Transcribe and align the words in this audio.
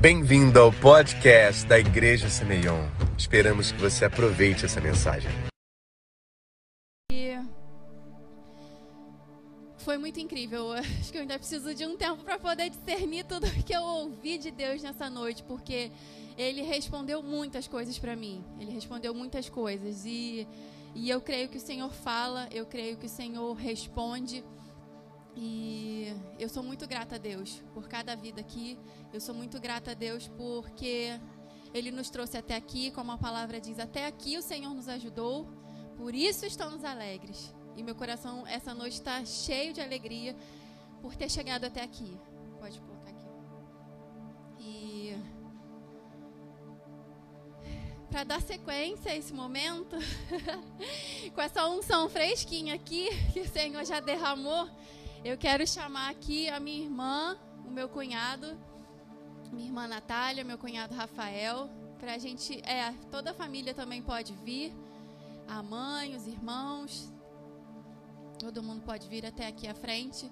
Bem-vindo 0.00 0.60
ao 0.60 0.72
podcast 0.72 1.66
da 1.66 1.76
Igreja 1.76 2.28
Semeion. 2.28 2.86
Esperamos 3.18 3.72
que 3.72 3.80
você 3.80 4.04
aproveite 4.04 4.64
essa 4.64 4.80
mensagem. 4.80 5.28
Foi 9.78 9.98
muito 9.98 10.20
incrível. 10.20 10.70
Acho 10.78 11.10
que 11.10 11.18
eu 11.18 11.22
ainda 11.22 11.36
preciso 11.36 11.74
de 11.74 11.84
um 11.84 11.96
tempo 11.96 12.22
para 12.22 12.38
poder 12.38 12.70
discernir 12.70 13.24
tudo 13.24 13.50
que 13.64 13.74
eu 13.74 13.82
ouvi 13.82 14.38
de 14.38 14.52
Deus 14.52 14.84
nessa 14.84 15.10
noite, 15.10 15.42
porque 15.42 15.90
Ele 16.36 16.62
respondeu 16.62 17.20
muitas 17.20 17.66
coisas 17.66 17.98
para 17.98 18.14
mim. 18.14 18.44
Ele 18.60 18.70
respondeu 18.70 19.12
muitas 19.12 19.48
coisas 19.48 20.04
e 20.06 20.46
e 20.94 21.10
eu 21.10 21.20
creio 21.20 21.48
que 21.48 21.58
o 21.58 21.60
Senhor 21.60 21.92
fala, 21.92 22.48
eu 22.50 22.66
creio 22.66 22.96
que 22.96 23.06
o 23.06 23.08
Senhor 23.08 23.52
responde. 23.54 24.44
E 25.40 26.12
eu 26.36 26.48
sou 26.48 26.64
muito 26.64 26.84
grata 26.88 27.14
a 27.14 27.18
Deus 27.18 27.62
por 27.72 27.86
cada 27.86 28.16
vida 28.16 28.40
aqui. 28.40 28.76
Eu 29.12 29.20
sou 29.20 29.32
muito 29.32 29.60
grata 29.60 29.92
a 29.92 29.94
Deus 29.94 30.26
porque 30.36 31.12
Ele 31.72 31.92
nos 31.92 32.10
trouxe 32.10 32.36
até 32.36 32.56
aqui, 32.56 32.90
como 32.90 33.12
a 33.12 33.18
palavra 33.18 33.60
diz, 33.60 33.78
até 33.78 34.06
aqui 34.06 34.36
o 34.36 34.42
Senhor 34.42 34.74
nos 34.74 34.88
ajudou. 34.88 35.46
Por 35.96 36.12
isso 36.12 36.44
estamos 36.44 36.84
alegres. 36.84 37.54
E 37.76 37.84
meu 37.84 37.94
coração 37.94 38.44
essa 38.48 38.74
noite 38.74 38.94
está 38.94 39.24
cheio 39.24 39.72
de 39.72 39.80
alegria 39.80 40.34
por 41.00 41.14
ter 41.14 41.30
chegado 41.30 41.64
até 41.64 41.84
aqui. 41.84 42.18
Pode 42.58 42.80
colocar 42.80 43.10
aqui. 43.10 43.28
E 44.58 45.16
para 48.10 48.24
dar 48.24 48.42
sequência 48.42 49.12
a 49.12 49.16
esse 49.16 49.32
momento, 49.32 49.94
com 51.32 51.40
essa 51.40 51.68
unção 51.68 52.08
fresquinha 52.08 52.74
aqui 52.74 53.08
que 53.32 53.40
o 53.42 53.48
Senhor 53.48 53.84
já 53.84 54.00
derramou, 54.00 54.68
eu 55.24 55.36
quero 55.36 55.66
chamar 55.66 56.10
aqui 56.10 56.48
a 56.48 56.60
minha 56.60 56.84
irmã, 56.84 57.36
o 57.66 57.70
meu 57.70 57.88
cunhado, 57.88 58.58
minha 59.52 59.66
irmã 59.66 59.86
Natália, 59.86 60.44
meu 60.44 60.58
cunhado 60.58 60.94
Rafael, 60.94 61.68
para 61.98 62.14
a 62.14 62.18
gente, 62.18 62.60
é, 62.64 62.92
toda 63.10 63.32
a 63.32 63.34
família 63.34 63.74
também 63.74 64.00
pode 64.00 64.32
vir, 64.44 64.72
a 65.48 65.62
mãe, 65.62 66.14
os 66.14 66.26
irmãos, 66.26 67.12
todo 68.38 68.62
mundo 68.62 68.82
pode 68.82 69.08
vir 69.08 69.26
até 69.26 69.46
aqui 69.46 69.66
à 69.66 69.74
frente. 69.74 70.30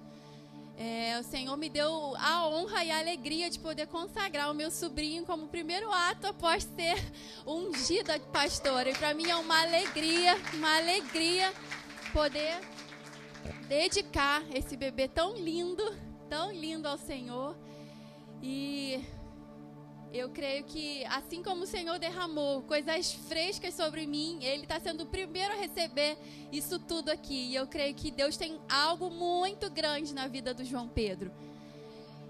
É, 0.79 1.19
o 1.19 1.23
Senhor 1.23 1.57
me 1.57 1.69
deu 1.69 2.15
a 2.17 2.47
honra 2.47 2.83
e 2.83 2.91
a 2.91 2.99
alegria 2.99 3.49
de 3.49 3.57
poder 3.57 3.87
consagrar 3.87 4.51
o 4.51 4.53
meu 4.53 4.69
sobrinho 4.69 5.25
como 5.25 5.47
primeiro 5.47 5.91
ato 5.91 6.27
após 6.27 6.63
ser 6.63 6.95
ungida 7.47 8.19
pastora. 8.19 8.91
E 8.91 8.95
para 8.95 9.13
mim 9.15 9.27
é 9.27 9.35
uma 9.35 9.59
alegria, 9.59 10.35
uma 10.53 10.77
alegria 10.77 11.51
poder 12.13 12.61
dedicar 13.67 14.43
esse 14.55 14.77
bebê 14.77 15.07
tão 15.07 15.35
lindo, 15.35 15.83
tão 16.29 16.51
lindo 16.51 16.87
ao 16.87 16.97
Senhor. 16.97 17.55
E 18.41 19.03
eu 20.13 20.29
creio 20.29 20.63
que, 20.63 21.05
assim 21.05 21.43
como 21.43 21.63
o 21.63 21.67
Senhor 21.67 21.99
derramou 21.99 22.61
coisas 22.61 23.11
frescas 23.11 23.73
sobre 23.73 24.07
mim, 24.07 24.39
Ele 24.41 24.63
está 24.63 24.79
sendo 24.79 25.03
o 25.03 25.07
primeiro 25.07 25.53
a 25.53 25.57
receber 25.57 26.17
isso 26.51 26.79
tudo 26.79 27.09
aqui. 27.09 27.49
E 27.49 27.55
eu 27.55 27.67
creio 27.67 27.93
que 27.93 28.09
Deus 28.09 28.37
tem 28.37 28.59
algo 28.69 29.09
muito 29.09 29.69
grande 29.69 30.13
na 30.13 30.27
vida 30.27 30.53
do 30.53 30.63
João 30.63 30.87
Pedro. 30.87 31.31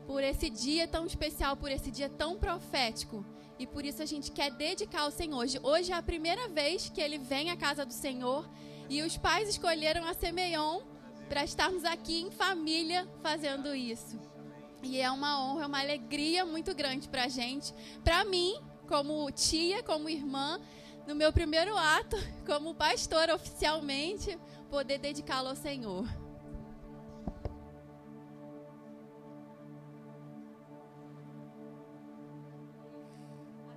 Por 0.07 0.23
esse 0.23 0.49
dia 0.49 0.87
tão 0.87 1.05
especial, 1.05 1.55
por 1.55 1.69
esse 1.69 1.91
dia 1.91 2.09
tão 2.09 2.37
profético. 2.37 3.23
E 3.59 3.67
por 3.67 3.85
isso 3.85 4.01
a 4.01 4.05
gente 4.05 4.31
quer 4.31 4.51
dedicar 4.51 5.01
ao 5.01 5.11
Senhor. 5.11 5.39
Hoje, 5.39 5.59
hoje 5.61 5.91
é 5.91 5.95
a 5.95 6.01
primeira 6.01 6.47
vez 6.47 6.89
que 6.89 7.01
ele 7.01 7.17
vem 7.17 7.51
à 7.51 7.57
casa 7.57 7.85
do 7.85 7.93
Senhor. 7.93 8.49
E 8.89 9.01
os 9.01 9.17
pais 9.17 9.49
escolheram 9.49 10.05
a 10.05 10.13
Semeion 10.13 10.81
para 11.27 11.43
estarmos 11.43 11.83
aqui 11.83 12.21
em 12.21 12.31
família 12.31 13.07
fazendo 13.21 13.75
isso. 13.75 14.19
E 14.81 15.01
é 15.01 15.09
uma 15.11 15.43
honra, 15.43 15.63
é 15.63 15.67
uma 15.67 15.79
alegria 15.79 16.45
muito 16.45 16.73
grande 16.73 17.09
para 17.09 17.25
a 17.25 17.27
gente, 17.27 17.73
para 18.03 18.23
mim, 18.25 18.55
como 18.87 19.29
tia, 19.31 19.83
como 19.83 20.09
irmã, 20.09 20.59
no 21.05 21.15
meu 21.15 21.31
primeiro 21.33 21.75
ato, 21.77 22.15
como 22.45 22.73
pastora 22.73 23.35
oficialmente, 23.35 24.37
poder 24.69 24.99
dedicá-lo 24.99 25.49
ao 25.49 25.55
Senhor. 25.55 26.05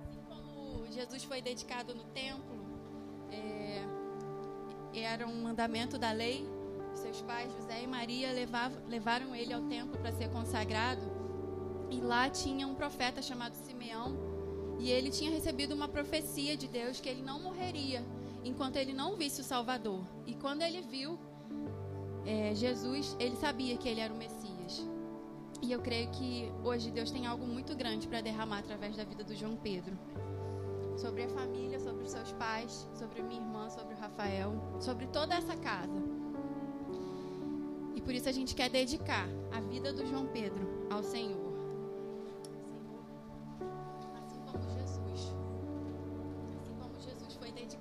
Assim 0.07 0.21
como 0.29 0.85
Jesus 0.91 1.23
foi 1.23 1.41
dedicado 1.41 1.95
no 1.95 2.03
templo, 2.05 2.61
é, 3.31 3.83
era 4.93 5.27
um 5.27 5.41
mandamento 5.41 5.97
da 5.97 6.11
lei 6.11 6.60
seus 6.99 7.21
pais, 7.21 7.51
José 7.53 7.83
e 7.83 7.87
Maria, 7.87 8.31
levavam, 8.31 8.79
levaram 8.87 9.35
ele 9.35 9.53
ao 9.53 9.61
templo 9.61 9.97
para 9.99 10.11
ser 10.11 10.29
consagrado. 10.29 11.01
E 11.89 11.99
lá 11.99 12.29
tinha 12.29 12.67
um 12.67 12.75
profeta 12.75 13.21
chamado 13.21 13.53
Simeão. 13.53 14.15
E 14.79 14.89
ele 14.89 15.11
tinha 15.11 15.29
recebido 15.29 15.73
uma 15.73 15.87
profecia 15.87 16.57
de 16.57 16.67
Deus 16.67 16.99
que 16.99 17.09
ele 17.09 17.21
não 17.21 17.39
morreria 17.39 18.03
enquanto 18.43 18.77
ele 18.77 18.93
não 18.93 19.15
visse 19.15 19.41
o 19.41 19.43
Salvador. 19.43 20.01
E 20.25 20.33
quando 20.33 20.61
ele 20.61 20.81
viu 20.81 21.19
é, 22.25 22.53
Jesus, 22.55 23.15
ele 23.19 23.35
sabia 23.35 23.77
que 23.77 23.87
ele 23.87 23.99
era 23.99 24.13
o 24.13 24.17
Messias. 24.17 24.85
E 25.61 25.71
eu 25.71 25.79
creio 25.79 26.09
que 26.11 26.51
hoje 26.63 26.89
Deus 26.89 27.11
tem 27.11 27.27
algo 27.27 27.45
muito 27.45 27.75
grande 27.75 28.07
para 28.07 28.21
derramar 28.21 28.59
através 28.59 28.95
da 28.95 29.03
vida 29.03 29.23
do 29.23 29.35
João 29.35 29.55
Pedro. 29.55 29.97
Sobre 30.97 31.23
a 31.23 31.29
família, 31.29 31.79
sobre 31.79 32.03
os 32.03 32.11
seus 32.11 32.31
pais, 32.33 32.87
sobre 32.95 33.21
minha 33.21 33.39
irmã, 33.39 33.69
sobre 33.69 33.93
o 33.93 33.97
Rafael, 33.97 34.53
sobre 34.79 35.07
toda 35.07 35.35
essa 35.35 35.55
casa. 35.55 36.01
Por 38.11 38.15
isso 38.17 38.27
a 38.27 38.33
gente 38.33 38.53
quer 38.53 38.69
dedicar 38.69 39.25
a 39.53 39.61
vida 39.61 39.93
do 39.93 40.05
João 40.05 40.27
Pedro 40.27 40.67
ao 40.89 41.01
Senhor. 41.01 41.39
Assim. 44.83 44.99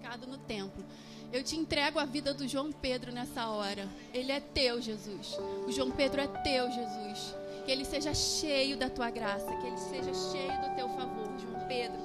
Assim 0.08 0.26
no 0.28 0.38
templo. 0.38 0.84
Eu 1.32 1.42
te 1.42 1.56
entrego 1.56 1.98
a 1.98 2.04
vida 2.04 2.32
do 2.32 2.46
João 2.46 2.70
Pedro 2.70 3.10
nessa 3.10 3.48
hora. 3.48 3.88
Ele 4.14 4.30
é 4.30 4.38
teu, 4.38 4.80
Jesus. 4.80 5.36
O 5.66 5.72
João 5.72 5.90
Pedro 5.90 6.20
é 6.20 6.28
teu, 6.28 6.70
Jesus. 6.70 7.34
Que 7.64 7.72
ele 7.72 7.84
seja 7.84 8.14
cheio 8.14 8.76
da 8.76 8.88
tua 8.88 9.10
graça, 9.10 9.52
que 9.56 9.66
ele 9.66 9.78
seja 9.78 10.14
cheio 10.14 10.60
do 10.60 10.76
teu 10.76 10.88
favor, 10.90 11.26
João 11.40 11.66
Pedro. 11.66 11.98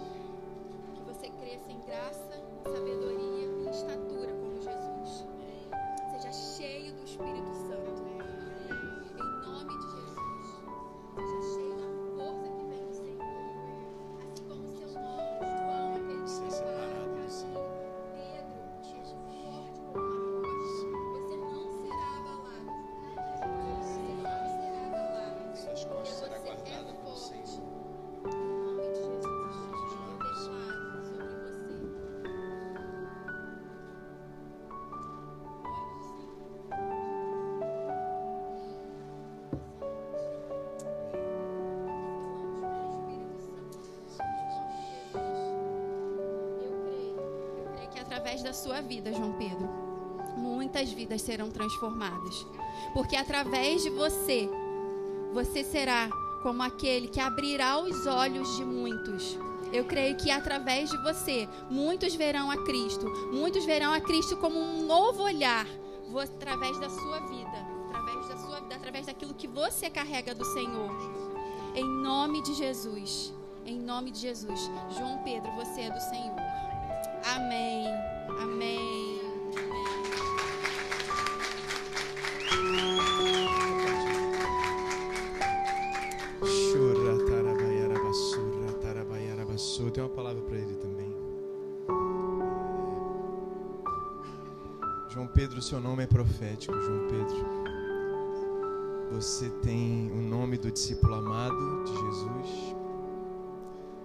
Que 0.95 1.01
você 1.01 1.29
cresça 1.29 1.71
em 1.71 1.79
graça, 1.85 2.43
sabedoria 2.63 3.67
e 3.67 3.69
estatura 3.69 4.14
serão 51.35 51.51
transformadas. 51.51 52.47
Porque 52.93 53.15
através 53.15 53.83
de 53.83 53.89
você, 53.89 54.49
você 55.33 55.63
será 55.65 56.09
como 56.41 56.63
aquele 56.63 57.09
que 57.09 57.19
abrirá 57.19 57.77
os 57.77 58.07
olhos 58.07 58.55
de 58.55 58.63
muitos. 58.63 59.37
Eu 59.73 59.83
creio 59.83 60.15
que 60.15 60.31
através 60.31 60.89
de 60.89 60.97
você, 61.03 61.49
muitos 61.69 62.15
verão 62.15 62.49
a 62.49 62.63
Cristo. 62.63 63.09
Muitos 63.33 63.65
verão 63.65 63.91
a 63.91 63.99
Cristo 63.99 64.37
como 64.37 64.57
um 64.57 64.85
novo 64.85 65.23
olhar, 65.23 65.67
através 66.23 66.79
da 66.79 66.89
sua 66.89 67.19
vida, 67.27 67.57
através 67.89 68.27
da 68.29 68.37
sua 68.37 68.57
através 68.73 69.05
daquilo 69.07 69.33
que 69.33 69.47
você 69.47 69.89
carrega 69.89 70.33
do 70.33 70.45
Senhor. 70.45 70.91
Em 71.75 71.83
nome 71.83 72.41
de 72.43 72.53
Jesus. 72.53 73.33
Em 73.65 73.77
nome 73.77 74.11
de 74.11 74.19
Jesus. 74.19 74.71
João 74.95 75.21
Pedro, 75.23 75.51
você 75.53 75.81
é 75.81 75.89
do 75.89 75.99
Senhor. 75.99 76.39
Amém. 77.25 77.87
Amém. 78.41 79.14
Tem 89.95 90.03
uma 90.03 90.09
palavra 90.13 90.41
para 90.41 90.57
ele 90.57 90.75
também. 90.75 91.15
João 95.07 95.25
Pedro, 95.25 95.61
seu 95.61 95.79
nome 95.79 96.03
é 96.03 96.05
profético, 96.05 96.73
João 96.73 97.07
Pedro. 97.07 97.37
Você 99.13 99.49
tem 99.61 100.11
o 100.11 100.17
nome 100.17 100.57
do 100.57 100.69
discípulo 100.69 101.13
amado 101.13 101.85
de 101.85 101.93
Jesus. 101.93 102.75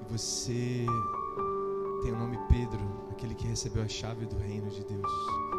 você 0.09 0.87
tem 2.03 2.13
o 2.13 2.17
nome 2.17 2.39
Pedro, 2.49 2.81
aquele 3.11 3.35
que 3.35 3.49
recebeu 3.49 3.83
a 3.83 3.89
chave 3.89 4.27
do 4.27 4.37
reino 4.39 4.71
de 4.71 4.85
Deus. 4.85 5.50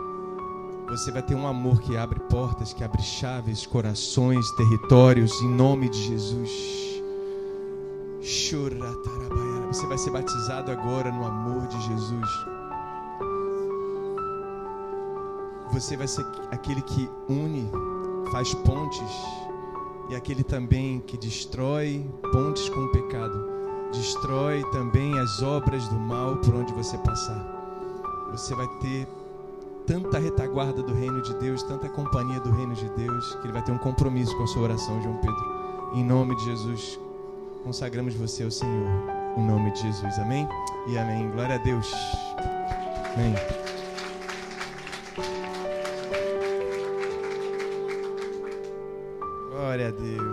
Você 0.89 1.11
vai 1.11 1.21
ter 1.21 1.35
um 1.35 1.47
amor 1.47 1.79
que 1.79 1.95
abre 1.95 2.19
portas, 2.21 2.73
que 2.73 2.83
abre 2.83 3.01
chaves, 3.01 3.65
corações, 3.65 4.51
territórios, 4.51 5.41
em 5.41 5.49
nome 5.49 5.89
de 5.89 6.03
Jesus. 6.03 6.49
Você 9.67 9.87
vai 9.87 9.97
ser 9.97 10.11
batizado 10.11 10.69
agora 10.69 11.11
no 11.11 11.25
amor 11.25 11.65
de 11.67 11.81
Jesus. 11.81 12.29
Você 15.71 15.95
vai 15.95 16.07
ser 16.07 16.25
aquele 16.51 16.81
que 16.81 17.09
une, 17.29 17.71
faz 18.31 18.53
pontes, 18.53 19.11
e 20.09 20.15
aquele 20.15 20.43
também 20.43 20.99
que 20.99 21.17
destrói 21.17 22.05
pontes 22.33 22.67
com 22.67 22.81
o 22.81 22.91
pecado, 22.91 23.49
destrói 23.93 24.61
também 24.71 25.17
as 25.17 25.41
obras 25.41 25.87
do 25.87 25.95
mal 25.95 26.35
por 26.37 26.53
onde 26.53 26.73
você 26.73 26.97
passar. 26.97 27.61
Você 28.31 28.53
vai 28.53 28.67
ter 28.79 29.07
tanta 29.85 30.19
retaguarda 30.19 30.81
do 30.81 30.93
reino 30.93 31.21
de 31.21 31.33
Deus, 31.35 31.63
tanta 31.63 31.89
companhia 31.89 32.39
do 32.39 32.51
reino 32.51 32.73
de 32.73 32.89
Deus, 32.89 33.35
que 33.35 33.45
ele 33.45 33.53
vai 33.53 33.61
ter 33.63 33.71
um 33.71 33.77
compromisso 33.77 34.35
com 34.37 34.43
a 34.43 34.47
sua 34.47 34.63
oração, 34.63 35.01
João 35.01 35.17
Pedro. 35.17 35.61
Em 35.93 36.03
nome 36.03 36.35
de 36.35 36.45
Jesus, 36.45 36.99
consagramos 37.63 38.13
você 38.15 38.43
ao 38.43 38.51
Senhor. 38.51 38.89
Em 39.37 39.45
nome 39.45 39.71
de 39.71 39.81
Jesus. 39.81 40.19
Amém? 40.19 40.47
E 40.87 40.97
amém. 40.97 41.29
Glória 41.31 41.55
a 41.55 41.57
Deus. 41.57 41.91
Amém. 43.13 43.35
Glória 49.49 49.87
a 49.87 49.91
Deus. 49.91 50.30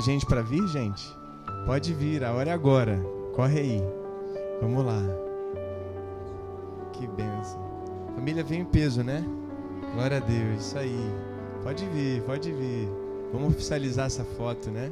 Gente 0.00 0.24
para 0.24 0.40
vir, 0.40 0.66
gente? 0.66 1.14
Pode 1.66 1.92
vir, 1.92 2.24
a 2.24 2.32
hora 2.32 2.48
é 2.48 2.52
agora. 2.52 2.98
Corre 3.34 3.60
aí. 3.60 3.82
Vamos 4.60 4.84
lá. 4.84 4.98
Que 6.94 7.06
benção. 7.06 7.62
Família 8.14 8.42
vem 8.42 8.62
em 8.62 8.64
peso, 8.64 9.04
né? 9.04 9.22
Glória 9.94 10.16
a 10.16 10.20
Deus. 10.20 10.60
Isso 10.60 10.78
aí. 10.78 11.12
Pode 11.62 11.84
vir, 11.90 12.22
pode 12.22 12.50
vir. 12.50 12.88
Vamos 13.30 13.54
oficializar 13.54 14.06
essa 14.06 14.24
foto, 14.24 14.70
né? 14.70 14.90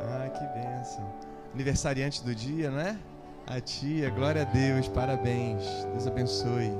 Ah, 0.00 0.28
que 0.30 0.44
benção. 0.58 1.14
Aniversariante 1.54 2.24
do 2.24 2.34
dia, 2.34 2.70
né? 2.70 2.98
A 3.46 3.60
tia, 3.60 4.10
glória 4.10 4.42
a 4.42 4.44
Deus, 4.44 4.88
parabéns. 4.88 5.64
Deus 5.92 6.06
abençoe. 6.08 6.72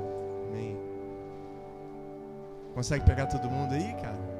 Amém. 0.49 0.76
Consegue 2.75 3.06
pegar 3.06 3.26
todo 3.26 3.49
mundo 3.49 3.75
aí, 3.75 3.94
cara? 4.02 4.31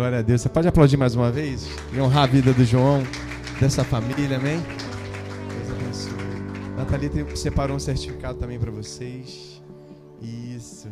Glória 0.00 0.20
a 0.20 0.22
Deus. 0.22 0.40
Você 0.40 0.48
pode 0.48 0.66
aplaudir 0.66 0.96
mais 0.96 1.14
uma 1.14 1.30
vez? 1.30 1.68
E 1.92 2.00
honrar 2.00 2.22
a 2.22 2.26
vida 2.26 2.54
do 2.54 2.64
João, 2.64 3.02
dessa 3.60 3.84
família, 3.84 4.38
amém? 4.38 4.58
Deus 4.58 5.70
abençoe. 5.70 6.74
Natalia 6.74 7.36
separou 7.36 7.76
um 7.76 7.78
certificado 7.78 8.38
também 8.38 8.58
para 8.58 8.70
vocês. 8.70 9.62
Isso. 10.22 10.88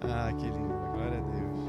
Ah, 0.00 0.32
que 0.32 0.42
lindo. 0.42 0.72
Glória 0.94 1.18
a 1.18 1.20
Deus. 1.20 1.60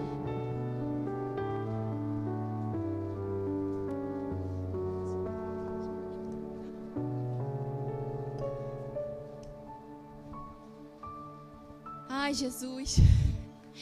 Ai, 12.07 12.33
Jesus. 12.33 12.99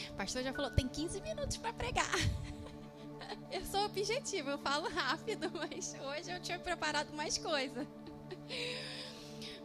O 0.10 0.14
pastor 0.18 0.42
já 0.42 0.52
falou, 0.52 0.72
tem 0.72 0.88
15 0.88 1.22
minutos 1.22 1.58
para 1.58 1.72
pregar. 1.72 2.10
Objetiva, 3.96 4.50
eu 4.50 4.58
falo 4.58 4.90
rápido, 4.90 5.52
mas 5.54 5.96
hoje 6.04 6.32
eu 6.32 6.42
tinha 6.42 6.58
preparado 6.58 7.14
mais 7.14 7.38
coisa. 7.38 7.86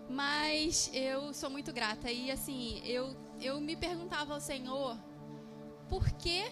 Mas 0.07 0.91
eu 0.93 1.33
sou 1.33 1.49
muito 1.49 1.73
grata 1.73 2.13
e 2.13 2.31
assim, 2.31 2.83
eu, 2.85 3.17
eu 3.41 3.59
me 3.59 3.75
perguntava 3.75 4.35
ao 4.35 4.41
Senhor, 4.41 4.99
por 5.89 6.11
que 6.13 6.45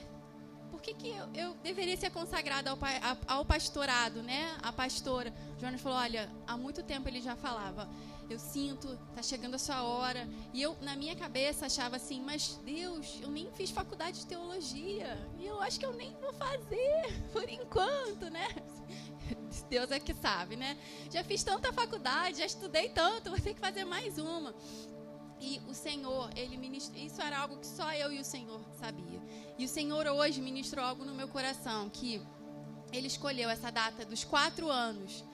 por 0.76 0.82
que, 0.82 0.92
que 0.92 1.08
eu, 1.08 1.26
eu, 1.34 1.54
deveria 1.62 1.96
ser 1.96 2.10
consagrada 2.10 2.70
ao, 2.70 2.78
ao, 3.26 3.44
pastorado, 3.46 4.22
né? 4.22 4.56
A 4.62 4.70
pastora. 4.70 5.32
Jonas 5.58 5.80
falou: 5.80 5.98
olha, 5.98 6.30
há 6.46 6.56
muito 6.56 6.82
tempo 6.82 7.08
ele 7.08 7.20
já 7.20 7.34
falava 7.34 7.88
eu 8.28 8.38
sinto, 8.38 8.98
tá 9.14 9.22
chegando 9.22 9.54
a 9.54 9.58
sua 9.58 9.84
hora. 9.84 10.28
E 10.52 10.60
eu, 10.60 10.76
na 10.80 10.96
minha 10.96 11.14
cabeça, 11.14 11.66
achava 11.66 11.96
assim, 11.96 12.20
mas 12.20 12.60
Deus, 12.64 13.20
eu 13.22 13.30
nem 13.30 13.50
fiz 13.52 13.70
faculdade 13.70 14.20
de 14.20 14.26
teologia. 14.26 15.16
E 15.38 15.46
eu 15.46 15.60
acho 15.62 15.78
que 15.78 15.86
eu 15.86 15.92
nem 15.92 16.12
vou 16.16 16.32
fazer, 16.32 17.22
por 17.32 17.48
enquanto, 17.48 18.28
né? 18.28 18.48
Deus 19.70 19.90
é 19.90 20.00
que 20.00 20.12
sabe, 20.12 20.56
né? 20.56 20.76
Já 21.08 21.22
fiz 21.22 21.44
tanta 21.44 21.72
faculdade, 21.72 22.38
já 22.38 22.46
estudei 22.46 22.88
tanto, 22.88 23.30
vou 23.30 23.40
ter 23.40 23.54
que 23.54 23.60
fazer 23.60 23.84
mais 23.84 24.18
uma. 24.18 24.54
E 25.40 25.60
o 25.68 25.74
Senhor, 25.74 26.30
ele 26.34 26.56
ministrou, 26.56 27.00
isso 27.00 27.20
era 27.20 27.38
algo 27.38 27.58
que 27.58 27.66
só 27.66 27.92
eu 27.92 28.10
e 28.12 28.18
o 28.18 28.24
Senhor 28.24 28.60
sabia. 28.72 29.20
E 29.58 29.64
o 29.64 29.68
Senhor 29.68 30.06
hoje 30.06 30.40
ministrou 30.40 30.84
algo 30.84 31.04
no 31.04 31.14
meu 31.14 31.28
coração, 31.28 31.88
que 31.88 32.20
ele 32.92 33.06
escolheu 33.06 33.48
essa 33.48 33.70
data 33.70 34.04
dos 34.04 34.24
quatro 34.24 34.70
anos 34.70 35.24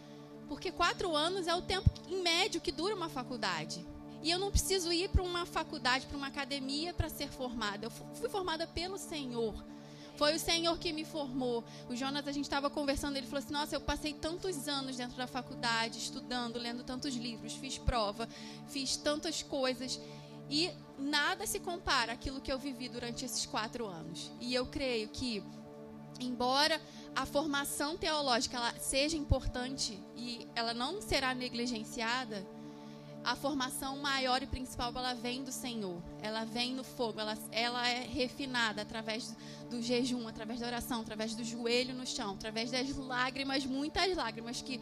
porque 0.53 0.71
quatro 0.71 1.17
anos 1.17 1.47
é 1.47 1.55
o 1.55 1.63
tempo 1.63 1.89
em 2.07 2.21
médio 2.23 2.61
que 2.61 2.71
dura 2.71 2.95
uma 2.95 3.09
faculdade. 3.09 3.87
E 4.23 4.31
eu 4.31 4.39
não 4.39 4.51
preciso 4.51 4.93
ir 4.93 5.09
para 5.09 5.23
uma 5.23 5.47
faculdade, 5.47 6.05
para 6.05 6.17
uma 6.17 6.27
academia 6.27 6.93
para 6.93 7.09
ser 7.09 7.29
formada. 7.29 7.87
Eu 7.87 7.91
fui 7.91 8.29
formada 8.29 8.67
pelo 8.67 8.99
Senhor. 8.99 9.55
Foi 10.15 10.35
o 10.35 10.39
Senhor 10.39 10.79
que 10.79 10.93
me 10.93 11.07
formou. 11.07 11.65
O 11.89 11.97
Jonas, 11.97 12.29
a 12.29 12.33
gente 12.33 12.45
estava 12.45 12.69
conversando, 12.69 13.17
ele 13.17 13.27
falou 13.27 13.43
assim: 13.43 13.53
Nossa, 13.55 13.75
eu 13.75 13.81
passei 13.81 14.13
tantos 14.13 14.69
anos 14.69 14.99
dentro 14.99 15.17
da 15.17 15.27
faculdade, 15.27 15.97
estudando, 15.97 16.59
lendo 16.59 16.85
tantos 16.85 17.17
livros, 17.17 17.55
fiz 17.55 17.79
prova, 17.79 18.29
fiz 18.69 18.95
tantas 18.95 19.43
coisas. 19.43 19.99
E 20.51 20.71
nada 21.03 21.47
se 21.47 21.61
compara 21.61 22.13
àquilo 22.13 22.41
que 22.41 22.53
eu 22.53 22.59
vivi 22.59 22.89
durante 22.89 23.25
esses 23.25 23.45
quatro 23.45 23.87
anos. 23.87 24.31
E 24.41 24.55
eu 24.55 24.67
creio 24.67 25.09
que, 25.09 25.43
embora 26.21 26.81
a 27.15 27.27
formação 27.27 27.97
teológica 27.97 28.59
seja 28.79 29.17
importante 29.17 29.99
e 30.17 30.47
ela 30.55 30.73
não 30.73 31.01
será 31.03 31.35
negligenciada, 31.35 32.47
a 33.25 33.37
formação 33.37 33.97
maior 33.99 34.43
e 34.43 34.47
principal 34.47 34.93
ela 34.97 35.15
vem 35.15 35.45
do 35.45 35.53
Senhor. 35.53 36.03
Ela 36.21 36.45
vem 36.45 36.75
no 36.75 36.83
fogo, 36.83 37.21
ela, 37.21 37.39
ela 37.51 37.89
é 37.89 38.05
refinada 38.05 38.83
através 38.83 39.37
do 39.71 39.81
jejum, 39.81 40.27
através 40.27 40.61
da 40.61 40.67
oração, 40.67 41.03
através 41.03 41.35
do 41.35 41.45
joelho 41.45 41.95
no 41.95 42.07
chão, 42.07 42.33
através 42.33 42.71
das 42.71 42.97
lágrimas, 42.97 43.65
muitas 43.65 44.17
lágrimas 44.17 44.61
que 44.61 44.81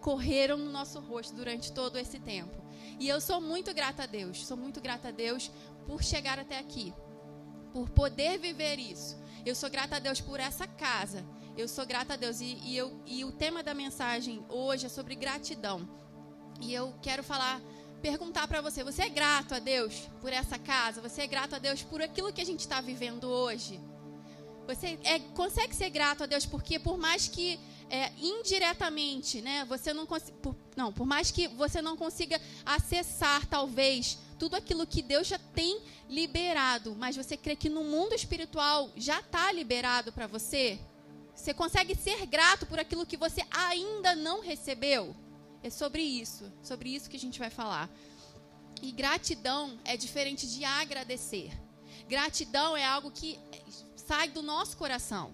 correram 0.00 0.56
no 0.56 0.70
nosso 0.70 0.98
rosto 1.00 1.34
durante 1.36 1.72
todo 1.72 1.98
esse 1.98 2.18
tempo. 2.18 2.67
E 2.98 3.08
eu 3.08 3.20
sou 3.20 3.40
muito 3.40 3.72
grata 3.72 4.04
a 4.04 4.06
Deus, 4.06 4.46
sou 4.46 4.56
muito 4.56 4.80
grata 4.80 5.08
a 5.08 5.12
Deus 5.12 5.50
por 5.86 6.02
chegar 6.02 6.38
até 6.38 6.58
aqui, 6.58 6.92
por 7.72 7.88
poder 7.90 8.38
viver 8.38 8.78
isso. 8.78 9.16
Eu 9.46 9.54
sou 9.54 9.70
grata 9.70 9.96
a 9.96 9.98
Deus 9.98 10.20
por 10.20 10.40
essa 10.40 10.66
casa 10.66 11.24
eu 11.58 11.66
sou 11.66 11.84
grata 11.84 12.14
a 12.14 12.16
Deus. 12.16 12.40
E, 12.40 12.56
e, 12.62 12.76
eu, 12.76 12.96
e 13.04 13.24
o 13.24 13.32
tema 13.32 13.64
da 13.64 13.74
mensagem 13.74 14.44
hoje 14.48 14.86
é 14.86 14.88
sobre 14.88 15.16
gratidão. 15.16 15.88
E 16.60 16.72
eu 16.72 16.94
quero 17.02 17.24
falar, 17.24 17.60
perguntar 18.00 18.46
para 18.46 18.60
você: 18.60 18.84
você 18.84 19.02
é 19.02 19.08
grato 19.08 19.54
a 19.54 19.58
Deus 19.58 20.08
por 20.20 20.32
essa 20.32 20.56
casa? 20.56 21.00
Você 21.00 21.22
é 21.22 21.26
grato 21.26 21.56
a 21.56 21.58
Deus 21.58 21.82
por 21.82 22.00
aquilo 22.00 22.32
que 22.32 22.40
a 22.40 22.46
gente 22.46 22.60
está 22.60 22.80
vivendo 22.80 23.24
hoje? 23.24 23.80
Você 24.68 24.98
é, 25.02 25.18
consegue 25.34 25.74
ser 25.74 25.90
grato 25.90 26.22
a 26.22 26.26
Deus 26.26 26.46
porque, 26.46 26.78
por 26.78 26.96
mais 26.96 27.26
que 27.26 27.58
é, 27.90 28.12
indiretamente, 28.20 29.40
né, 29.40 29.64
você 29.64 29.92
não 29.92 30.06
consiga. 30.06 30.36
Não, 30.76 30.92
por 30.92 31.06
mais 31.06 31.30
que 31.30 31.48
você 31.48 31.80
não 31.82 31.96
consiga 31.96 32.40
acessar, 32.64 33.46
talvez, 33.46 34.18
tudo 34.38 34.56
aquilo 34.56 34.86
que 34.86 35.02
Deus 35.02 35.26
já 35.26 35.38
tem 35.38 35.80
liberado, 36.08 36.94
mas 36.96 37.16
você 37.16 37.36
crê 37.36 37.56
que 37.56 37.68
no 37.68 37.82
mundo 37.84 38.14
espiritual 38.14 38.90
já 38.96 39.20
está 39.20 39.50
liberado 39.52 40.12
para 40.12 40.26
você? 40.26 40.78
Você 41.34 41.54
consegue 41.54 41.94
ser 41.94 42.26
grato 42.26 42.66
por 42.66 42.78
aquilo 42.78 43.06
que 43.06 43.16
você 43.16 43.44
ainda 43.50 44.14
não 44.14 44.40
recebeu? 44.40 45.14
É 45.62 45.70
sobre 45.70 46.02
isso, 46.02 46.52
sobre 46.62 46.94
isso 46.94 47.08
que 47.08 47.16
a 47.16 47.20
gente 47.20 47.38
vai 47.38 47.50
falar. 47.50 47.90
E 48.80 48.92
gratidão 48.92 49.78
é 49.84 49.96
diferente 49.96 50.48
de 50.48 50.64
agradecer. 50.64 51.50
Gratidão 52.08 52.76
é 52.76 52.84
algo 52.84 53.10
que 53.10 53.38
sai 53.96 54.28
do 54.28 54.42
nosso 54.42 54.76
coração. 54.76 55.32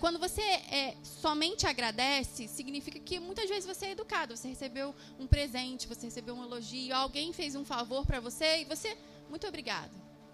Quando 0.00 0.18
você 0.18 0.42
é, 0.42 0.96
somente 1.02 1.66
agradece, 1.66 2.48
significa 2.48 2.98
que 2.98 3.18
muitas 3.18 3.48
vezes 3.48 3.66
você 3.66 3.86
é 3.86 3.90
educado. 3.92 4.36
Você 4.36 4.48
recebeu 4.48 4.94
um 5.18 5.26
presente, 5.26 5.86
você 5.86 6.06
recebeu 6.06 6.34
um 6.34 6.44
elogio, 6.44 6.94
alguém 6.94 7.32
fez 7.32 7.54
um 7.54 7.64
favor 7.64 8.06
para 8.06 8.20
você 8.20 8.62
e 8.62 8.64
você, 8.64 8.96
muito 9.28 9.46
obrigado. 9.46 9.90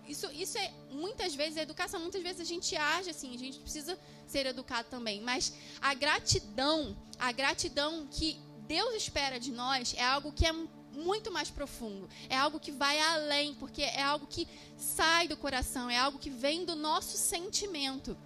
Isso, 0.07 0.31
isso 0.33 0.59
é 0.59 0.71
muitas 0.90 1.35
vezes 1.35 1.57
a 1.57 1.62
educação. 1.62 2.00
Muitas 2.00 2.23
vezes 2.23 2.40
a 2.40 2.45
gente 2.45 2.76
age 2.76 3.11
assim, 3.11 3.35
a 3.35 3.38
gente 3.38 3.59
precisa 3.59 3.99
ser 4.26 4.47
educado 4.47 4.88
também. 4.88 5.21
Mas 5.21 5.54
a 5.81 5.95
gratidão, 5.95 6.97
a 7.19 7.33
gratidão 7.33 8.07
que 8.11 8.38
Deus 8.66 8.95
espera 8.95 9.40
de 9.40 9.50
nós 9.50 9.95
é 9.97 10.04
algo 10.04 10.33
que 10.33 10.47
é 10.47 10.52
muito 10.93 11.33
mais 11.33 11.50
profundo. 11.50 12.09
É 12.28 12.37
algo 12.37 12.61
que 12.61 12.71
vai 12.71 13.00
além, 13.00 13.54
porque 13.54 13.83
é 13.83 14.02
algo 14.02 14.26
que 14.26 14.47
sai 14.76 15.26
do 15.26 15.37
coração, 15.37 15.90
é 15.90 15.99
algo 15.99 16.19
que 16.19 16.31
vem 16.31 16.64
do 16.64 16.76
nosso 16.76 17.16
sentimento. 17.16 18.16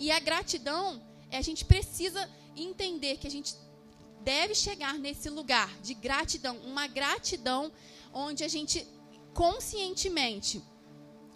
E 0.00 0.10
a 0.10 0.18
gratidão, 0.18 1.00
a 1.30 1.42
gente 1.42 1.62
precisa 1.64 2.28
entender 2.56 3.18
que 3.18 3.26
a 3.26 3.30
gente 3.30 3.54
deve 4.22 4.54
chegar 4.54 4.94
nesse 4.94 5.28
lugar 5.28 5.70
de 5.82 5.92
gratidão, 5.92 6.56
uma 6.64 6.86
gratidão 6.86 7.70
onde 8.12 8.42
a 8.42 8.48
gente 8.48 8.86
conscientemente 9.34 10.62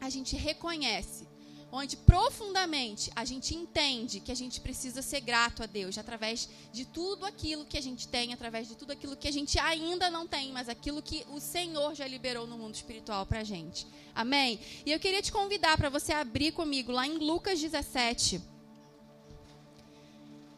a 0.00 0.10
gente 0.10 0.34
reconhece, 0.34 1.26
onde 1.70 1.96
profundamente 1.96 3.10
a 3.14 3.24
gente 3.24 3.54
entende 3.54 4.20
que 4.20 4.32
a 4.32 4.34
gente 4.34 4.60
precisa 4.60 5.02
ser 5.02 5.20
grato 5.20 5.62
a 5.62 5.66
Deus 5.66 5.98
através 5.98 6.48
de 6.72 6.84
tudo 6.84 7.26
aquilo 7.26 7.64
que 7.64 7.76
a 7.76 7.82
gente 7.82 8.08
tem, 8.08 8.32
através 8.32 8.68
de 8.68 8.76
tudo 8.76 8.92
aquilo 8.92 9.16
que 9.16 9.28
a 9.28 9.32
gente 9.32 9.58
ainda 9.58 10.10
não 10.10 10.26
tem, 10.26 10.52
mas 10.52 10.68
aquilo 10.68 11.02
que 11.02 11.24
o 11.30 11.40
Senhor 11.40 11.94
já 11.94 12.06
liberou 12.06 12.46
no 12.46 12.58
mundo 12.58 12.74
espiritual 12.74 13.26
para 13.26 13.44
gente. 13.44 13.86
Amém? 14.14 14.58
E 14.86 14.92
eu 14.92 15.00
queria 15.00 15.22
te 15.22 15.32
convidar 15.32 15.76
para 15.76 15.90
você 15.90 16.12
abrir 16.12 16.52
comigo 16.52 16.92
lá 16.92 17.06
em 17.06 17.18
Lucas 17.18 17.60
17 17.60 18.53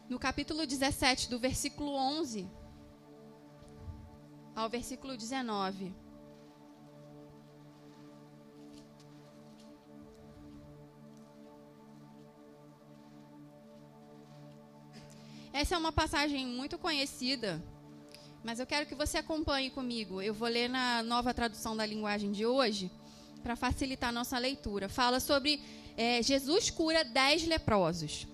no 0.08 0.18
capítulo 0.18 0.66
17, 0.66 1.28
do 1.28 1.38
versículo 1.38 1.92
11 1.94 2.48
ao 4.54 4.68
versículo 4.68 5.16
19. 5.16 5.94
Essa 15.52 15.74
é 15.74 15.78
uma 15.78 15.90
passagem 15.90 16.46
muito 16.46 16.78
conhecida, 16.78 17.62
mas 18.44 18.60
eu 18.60 18.66
quero 18.66 18.86
que 18.86 18.94
você 18.94 19.18
acompanhe 19.18 19.70
comigo. 19.70 20.20
Eu 20.20 20.34
vou 20.34 20.48
ler 20.48 20.68
na 20.68 21.02
nova 21.02 21.32
tradução 21.32 21.76
da 21.76 21.86
linguagem 21.86 22.30
de 22.30 22.44
hoje, 22.44 22.90
para 23.42 23.56
facilitar 23.56 24.10
a 24.10 24.12
nossa 24.12 24.38
leitura. 24.38 24.88
Fala 24.88 25.20
sobre 25.20 25.62
é, 25.96 26.22
Jesus 26.22 26.68
cura 26.68 27.04
dez 27.04 27.46
leprosos. 27.46 28.26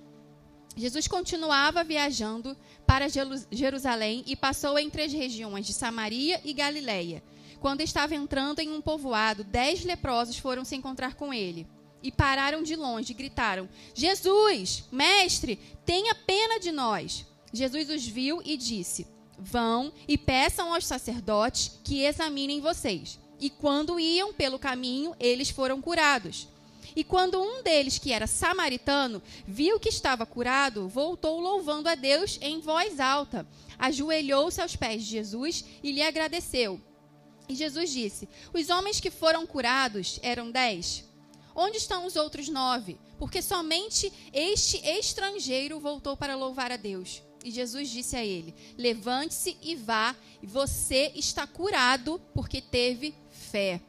Jesus 0.77 1.07
continuava 1.07 1.85
viajando 1.85 2.57
para 2.87 3.07
Jerusalém 3.51 4.25
e 4.27 4.35
passou 4.35 4.79
entre 4.79 5.03
as 5.03 5.13
regiões 5.13 5.67
de 5.67 5.73
Samaria 5.73 6.41
e 6.45 6.53
Galiléia. 6.53 7.23
Quando 7.61 7.81
estava 7.81 8.15
entrando 8.15 8.61
em 8.61 8.71
um 8.71 8.81
povoado, 8.81 9.45
dez 9.45 9.85
leprosos 9.85 10.39
foram 10.39 10.65
se 10.65 10.75
encontrar 10.75 11.15
com 11.15 11.33
ele 11.33 11.67
e 12.03 12.11
pararam 12.11 12.63
de 12.63 12.75
longe 12.75 13.13
e 13.13 13.15
gritaram: 13.15 13.69
Jesus, 13.95 14.85
mestre, 14.91 15.57
tenha 15.87 16.15
pena 16.15 16.59
de 16.59 16.73
nós. 16.73 17.25
Jesus 17.53 17.89
os 17.89 18.07
viu 18.07 18.43
e 18.45 18.57
disse: 18.57 19.07
Vão 19.39 19.93
e 20.09 20.19
peçam 20.19 20.75
aos 20.75 20.87
sacerdotes 20.87 21.79
que 21.85 22.05
examinem 22.05 22.61
vocês. 22.61 23.19
E 23.39 23.51
quando 23.51 23.99
iam 23.99 24.33
pelo 24.33 24.59
caminho, 24.59 25.15
eles 25.19 25.51
foram 25.51 25.81
curados. 25.81 26.49
E 26.95 27.03
quando 27.03 27.41
um 27.41 27.63
deles, 27.63 27.99
que 27.99 28.13
era 28.13 28.27
samaritano, 28.27 29.23
viu 29.47 29.81
que 29.81 29.89
estava 29.89 30.27
curado, 30.27 30.89
voltou 30.89 31.41
louvando 31.41 31.89
a 31.89 31.95
Deus 31.95 32.39
em 32.43 32.61
voz 32.61 33.01
alta. 33.01 33.47
Ajoelhou-se 33.79 34.61
aos 34.61 34.77
pés 34.77 35.03
de 35.03 35.11
Jesus 35.11 35.65
e 35.83 35.93
lhe 35.93 36.03
agradeceu. 36.03 36.81
E 37.49 37.55
Jesus 37.55 37.91
disse: 37.91 38.29
Os 38.53 38.69
homens 38.69 39.01
que 39.01 39.11
foram 39.11 39.47
curados 39.47 40.19
eram 40.23 40.51
dez. 40.51 41.05
Onde 41.55 41.77
estão 41.77 42.07
os 42.07 42.17
outros 42.17 42.49
nove? 42.49 42.99
Porque 43.19 43.43
somente 43.43 44.13
este 44.33 44.79
estrangeiro 44.79 45.79
voltou 45.79 46.17
para 46.17 46.35
louvar 46.35 46.73
a 46.73 46.77
Deus. 46.77 47.23
E 47.45 47.51
Jesus 47.51 47.91
disse 47.91 48.17
a 48.17 48.25
ele: 48.25 48.55
Levante-se 48.79 49.57
e 49.63 49.75
vá, 49.75 50.15
você 50.43 51.13
está 51.15 51.47
curado 51.47 52.21
porque 52.35 52.61
teve 52.61 53.15
fé. 53.31 53.81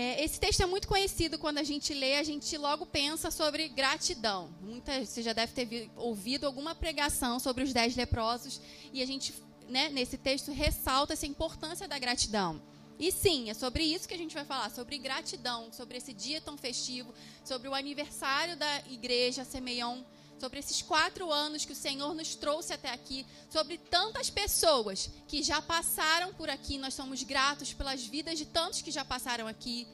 É, 0.00 0.22
esse 0.22 0.38
texto 0.38 0.62
é 0.62 0.66
muito 0.66 0.86
conhecido 0.86 1.40
quando 1.40 1.58
a 1.58 1.64
gente 1.64 1.92
lê, 1.92 2.18
a 2.18 2.22
gente 2.22 2.56
logo 2.56 2.86
pensa 2.86 3.32
sobre 3.32 3.68
gratidão. 3.68 4.48
Muita, 4.62 5.04
você 5.04 5.20
já 5.20 5.32
deve 5.32 5.52
ter 5.52 5.90
ouvido 5.96 6.46
alguma 6.46 6.72
pregação 6.72 7.40
sobre 7.40 7.64
os 7.64 7.72
dez 7.72 7.96
leprosos 7.96 8.60
e 8.92 9.02
a 9.02 9.06
gente, 9.06 9.34
né, 9.68 9.88
nesse 9.88 10.16
texto, 10.16 10.52
ressalta 10.52 11.14
essa 11.14 11.26
importância 11.26 11.88
da 11.88 11.98
gratidão. 11.98 12.62
E 12.96 13.10
sim, 13.10 13.50
é 13.50 13.54
sobre 13.54 13.82
isso 13.82 14.06
que 14.06 14.14
a 14.14 14.18
gente 14.18 14.36
vai 14.36 14.44
falar, 14.44 14.70
sobre 14.70 14.96
gratidão, 14.98 15.72
sobre 15.72 15.98
esse 15.98 16.12
dia 16.12 16.40
tão 16.40 16.56
festivo, 16.56 17.12
sobre 17.44 17.66
o 17.66 17.74
aniversário 17.74 18.56
da 18.56 18.78
igreja 18.88 19.44
Semeion 19.44 20.02
sobre 20.38 20.58
esses 20.58 20.82
quatro 20.82 21.32
anos 21.32 21.64
que 21.64 21.72
o 21.72 21.76
Senhor 21.76 22.14
nos 22.14 22.34
trouxe 22.34 22.72
até 22.72 22.90
aqui, 22.90 23.26
sobre 23.50 23.76
tantas 23.76 24.30
pessoas 24.30 25.10
que 25.26 25.42
já 25.42 25.60
passaram 25.60 26.32
por 26.34 26.48
aqui. 26.48 26.78
Nós 26.78 26.94
somos 26.94 27.22
gratos 27.22 27.72
pelas 27.72 28.04
vidas 28.04 28.38
de 28.38 28.46
tantos 28.46 28.80
que 28.80 28.90
já 28.90 29.04
passaram 29.04 29.46
aqui. 29.46 29.86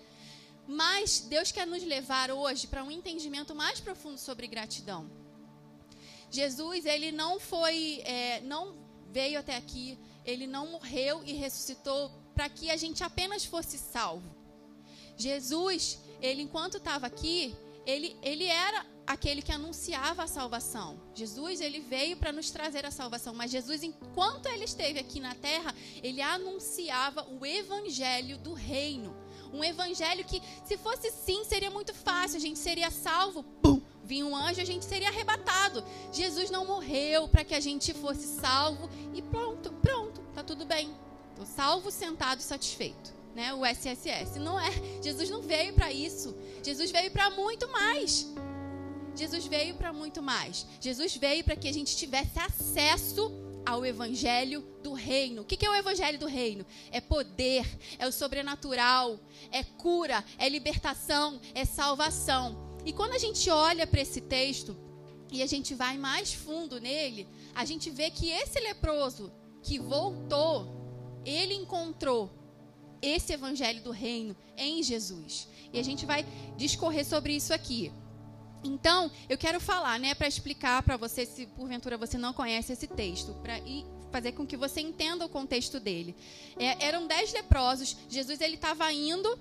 Mas 0.67 1.21
Deus 1.21 1.53
quer 1.53 1.67
nos 1.67 1.83
levar 1.83 2.31
hoje 2.31 2.67
para 2.67 2.83
um 2.83 2.91
entendimento 2.91 3.55
mais 3.55 3.81
profundo 3.81 4.19
sobre 4.19 4.47
gratidão. 4.47 5.11
Jesus, 6.31 6.85
ele 6.85 7.13
não 7.13 7.39
foi, 7.39 8.01
é, 8.05 8.41
não 8.41 8.75
veio 9.13 9.39
até 9.39 9.57
aqui, 9.57 9.99
ele 10.25 10.47
não 10.47 10.67
morreu 10.73 11.23
e 11.25 11.33
ressuscitou 11.33 12.11
para 12.35 12.49
que 12.49 12.71
a 12.71 12.77
gente 12.77 13.05
apenas 13.05 13.45
fosse 13.45 13.79
salvo. 13.79 14.35
Jesus, 15.17 15.99
ele 16.21 16.43
enquanto 16.43 16.79
estava 16.79 17.07
aqui, 17.07 17.55
ele, 17.87 18.17
ele 18.23 18.47
era 18.47 18.85
aquele 19.06 19.42
que 19.42 19.52
anunciava 19.52 20.25
a 20.25 20.26
salvação. 20.26 21.00
Jesus, 21.14 21.61
ele 21.61 21.80
veio 21.80 22.16
para 22.16 22.32
nos 22.32 22.50
trazer 22.50 22.87
a 22.87 22.90
salvação, 22.90 23.34
mas 23.34 23.50
Jesus, 23.50 23.82
enquanto 23.82 24.46
ele 24.46 24.64
esteve 24.64 24.99
aqui 24.99 25.20
na 25.20 25.34
terra, 25.34 25.75
ele 26.02 26.20
anunciava 26.20 27.26
o 27.28 27.44
evangelho 27.44 28.38
do 28.38 28.54
reino. 28.54 29.14
Um 29.52 29.62
evangelho 29.62 30.25
que, 30.25 30.42
se 30.64 30.76
fosse 30.76 31.11
sim, 31.11 31.44
seria 31.44 31.70
muito 31.70 31.94
fácil, 31.94 32.38
a 32.38 32.40
gente 32.40 32.58
seria 32.58 32.90
salvo, 32.90 33.42
pum, 33.42 33.80
vinha 34.02 34.26
um 34.26 34.34
anjo, 34.34 34.61
a 34.61 34.64
gente 34.64 34.84
seria 34.84 35.08
arrebatado. 35.08 35.84
Jesus 36.12 36.50
não 36.50 36.66
morreu 36.66 37.28
para 37.28 37.44
que 37.44 37.54
a 37.54 37.61
gente 37.61 37.94
fosse 37.94 38.26
salvo 38.40 38.88
e 39.14 39.23
pronto, 39.23 39.73
pronto, 39.75 40.20
tá 40.34 40.42
tudo 40.42 40.64
bem. 40.64 40.94
Tô 41.37 41.44
salvo, 41.44 41.90
sentado, 41.90 42.40
satisfeito 42.40 43.14
né, 43.34 43.52
o 43.52 43.64
SSS. 43.66 44.38
Não 44.38 44.58
é. 44.58 44.70
Jesus 45.02 45.28
não 45.28 45.42
veio 45.42 45.75
para 45.75 45.92
isso. 45.92 46.34
Jesus 46.62 46.90
veio 46.90 47.11
para 47.11 47.30
muito 47.30 47.68
mais. 47.70 48.32
Jesus 49.14 49.47
veio 49.47 49.75
para 49.75 49.92
muito 49.92 50.23
mais. 50.23 50.66
Jesus 50.80 51.16
veio 51.16 51.44
para 51.44 51.56
que 51.56 51.68
a 51.68 51.73
gente 51.73 51.97
tivesse 51.97 52.38
acesso 52.38 53.33
ao 53.64 53.85
evangelho 53.87 54.61
do 54.83 54.92
reino. 54.92 55.42
O 55.42 55.44
que 55.44 55.64
é 55.64 55.71
o 55.71 55.75
evangelho 55.75 56.18
do 56.18 56.26
reino? 56.26 56.66
É 56.90 57.00
poder, 57.00 57.66
é 57.99 58.06
o 58.06 58.12
sobrenatural, 58.12 59.18
é 59.50 59.64
cura, 59.64 60.25
é 60.38 60.49
libertação, 60.49 61.40
é 61.54 61.64
salvação. 61.64 62.78
E 62.85 62.92
quando 62.92 63.14
a 63.14 63.18
gente 63.18 63.49
olha 63.49 63.87
para 63.87 64.00
esse 64.00 64.21
texto 64.21 64.76
e 65.33 65.42
a 65.42 65.47
gente 65.47 65.75
vai 65.75 65.97
mais 65.97 66.35
fundo 66.35 66.80
nele, 66.80 67.26
a 67.54 67.64
gente 67.64 67.90
vê 67.90 68.11
que 68.11 68.30
esse 68.30 68.61
leproso 68.61 69.33
que 69.62 69.78
voltou, 69.78 70.68
ele 71.25 71.54
encontrou 71.54 72.30
esse 73.00 73.33
evangelho 73.33 73.83
do 73.83 73.90
reino 73.90 74.37
em 74.56 74.83
Jesus. 74.83 75.49
E 75.73 75.78
a 75.78 75.83
gente 75.83 76.04
vai 76.04 76.25
discorrer 76.56 77.04
sobre 77.04 77.35
isso 77.35 77.52
aqui. 77.52 77.90
Então, 78.64 79.11
eu 79.28 79.37
quero 79.37 79.61
falar, 79.61 80.00
né, 80.00 80.14
para 80.14 80.26
explicar 80.26 80.83
para 80.83 80.97
você, 80.97 81.26
se 81.26 81.47
porventura 81.47 81.99
você 81.99 82.16
não 82.16 82.33
conhece 82.33 82.73
esse 82.73 82.87
texto, 82.87 83.35
para 83.42 83.61
fazer 84.11 84.33
com 84.33 84.47
que 84.47 84.56
você 84.56 84.80
entenda 84.80 85.26
o 85.26 85.28
contexto 85.28 85.78
dele. 85.78 86.16
É, 86.59 86.87
eram 86.87 87.06
dez 87.06 87.33
leprosos. 87.33 87.97
Jesus 88.09 88.40
ele 88.40 88.54
estava 88.54 88.90
indo 88.92 89.38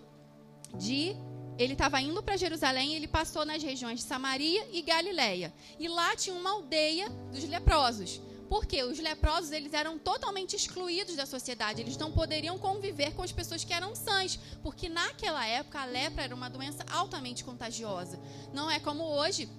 de 0.75 1.15
ele 1.57 1.73
estava 1.73 2.01
indo 2.01 2.21
para 2.23 2.35
Jerusalém, 2.35 2.95
ele 2.95 3.07
passou 3.07 3.45
nas 3.45 3.61
regiões 3.61 3.99
de 3.99 4.05
Samaria 4.05 4.67
e 4.71 4.81
Galiléia. 4.81 5.53
E 5.79 5.87
lá 5.87 6.15
tinha 6.15 6.35
uma 6.35 6.49
aldeia 6.49 7.07
dos 7.31 7.43
leprosos. 7.43 8.19
Porque 8.53 8.83
os 8.83 8.99
leprosos 8.99 9.51
eles 9.51 9.73
eram 9.73 9.97
totalmente 9.97 10.55
excluídos 10.55 11.15
da 11.15 11.25
sociedade, 11.25 11.81
eles 11.81 11.97
não 11.97 12.11
poderiam 12.11 12.55
conviver 12.59 13.11
com 13.15 13.23
as 13.23 13.31
pessoas 13.31 13.63
que 13.63 13.73
eram 13.73 13.95
sãs, 13.95 14.37
porque 14.61 14.87
naquela 14.87 15.43
época 15.43 15.81
a 15.81 15.85
lepra 15.85 16.25
era 16.25 16.35
uma 16.35 16.51
doença 16.51 16.85
altamente 16.91 17.43
contagiosa. 17.43 18.19
Não 18.53 18.69
é 18.69 18.79
como 18.79 19.05
hoje, 19.05 19.49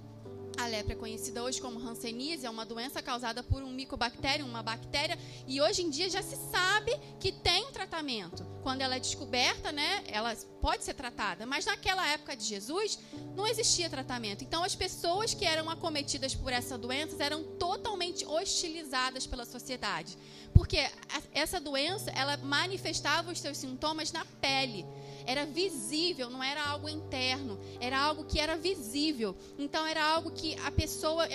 A 0.56 0.66
lepra 0.66 0.92
é 0.92 0.96
conhecida 0.96 1.42
hoje 1.42 1.60
como 1.60 1.80
hanseníase, 1.80 2.46
é 2.46 2.50
uma 2.50 2.64
doença 2.64 3.02
causada 3.02 3.42
por 3.42 3.62
um 3.62 3.70
micobactério, 3.70 4.46
uma 4.46 4.62
bactéria, 4.62 5.18
e 5.46 5.60
hoje 5.60 5.82
em 5.82 5.90
dia 5.90 6.08
já 6.08 6.22
se 6.22 6.36
sabe 6.50 6.92
que 7.18 7.32
tem 7.32 7.66
um 7.66 7.72
tratamento. 7.72 8.44
Quando 8.62 8.80
ela 8.80 8.94
é 8.96 9.00
descoberta, 9.00 9.72
né, 9.72 10.04
ela 10.06 10.34
pode 10.60 10.84
ser 10.84 10.94
tratada, 10.94 11.44
mas 11.44 11.66
naquela 11.66 12.06
época 12.08 12.36
de 12.36 12.44
Jesus 12.44 12.98
não 13.34 13.46
existia 13.46 13.90
tratamento. 13.90 14.44
Então 14.44 14.62
as 14.62 14.74
pessoas 14.74 15.34
que 15.34 15.44
eram 15.44 15.68
acometidas 15.68 16.34
por 16.34 16.52
essa 16.52 16.78
doença 16.78 17.22
eram 17.22 17.42
totalmente 17.58 18.24
hostilizadas 18.24 19.26
pela 19.26 19.44
sociedade. 19.44 20.16
Porque 20.54 20.88
essa 21.32 21.60
doença, 21.60 22.10
ela 22.12 22.36
manifestava 22.36 23.32
os 23.32 23.40
seus 23.40 23.58
sintomas 23.58 24.12
na 24.12 24.24
pele 24.40 24.86
era 25.26 25.46
visível, 25.46 26.28
não 26.30 26.42
era 26.42 26.64
algo 26.64 26.88
interno, 26.88 27.58
era 27.80 27.98
algo 27.98 28.24
que 28.24 28.38
era 28.38 28.56
visível. 28.56 29.36
Então 29.58 29.86
era 29.86 30.04
algo 30.04 30.30
que 30.30 30.58
a 30.60 30.70
pessoa 30.70 31.26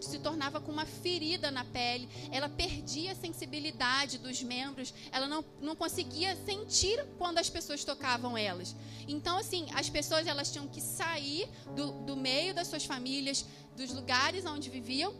se 0.00 0.18
tornava 0.18 0.60
com 0.60 0.72
uma 0.72 0.86
ferida 0.86 1.50
na 1.50 1.64
pele, 1.64 2.08
ela 2.30 2.48
perdia 2.48 3.12
a 3.12 3.14
sensibilidade 3.14 4.18
dos 4.18 4.42
membros, 4.42 4.92
ela 5.12 5.26
não, 5.26 5.44
não 5.60 5.76
conseguia 5.76 6.36
sentir 6.44 7.04
quando 7.18 7.38
as 7.38 7.48
pessoas 7.48 7.84
tocavam 7.84 8.36
elas. 8.36 8.74
Então, 9.08 9.38
assim, 9.38 9.66
as 9.74 9.88
pessoas 9.88 10.26
elas 10.26 10.50
tinham 10.50 10.66
que 10.66 10.80
sair 10.80 11.48
do, 11.74 11.92
do 12.04 12.16
meio 12.16 12.54
das 12.54 12.66
suas 12.68 12.84
famílias, 12.84 13.44
dos 13.76 13.92
lugares 13.92 14.44
onde 14.44 14.68
viviam, 14.70 15.14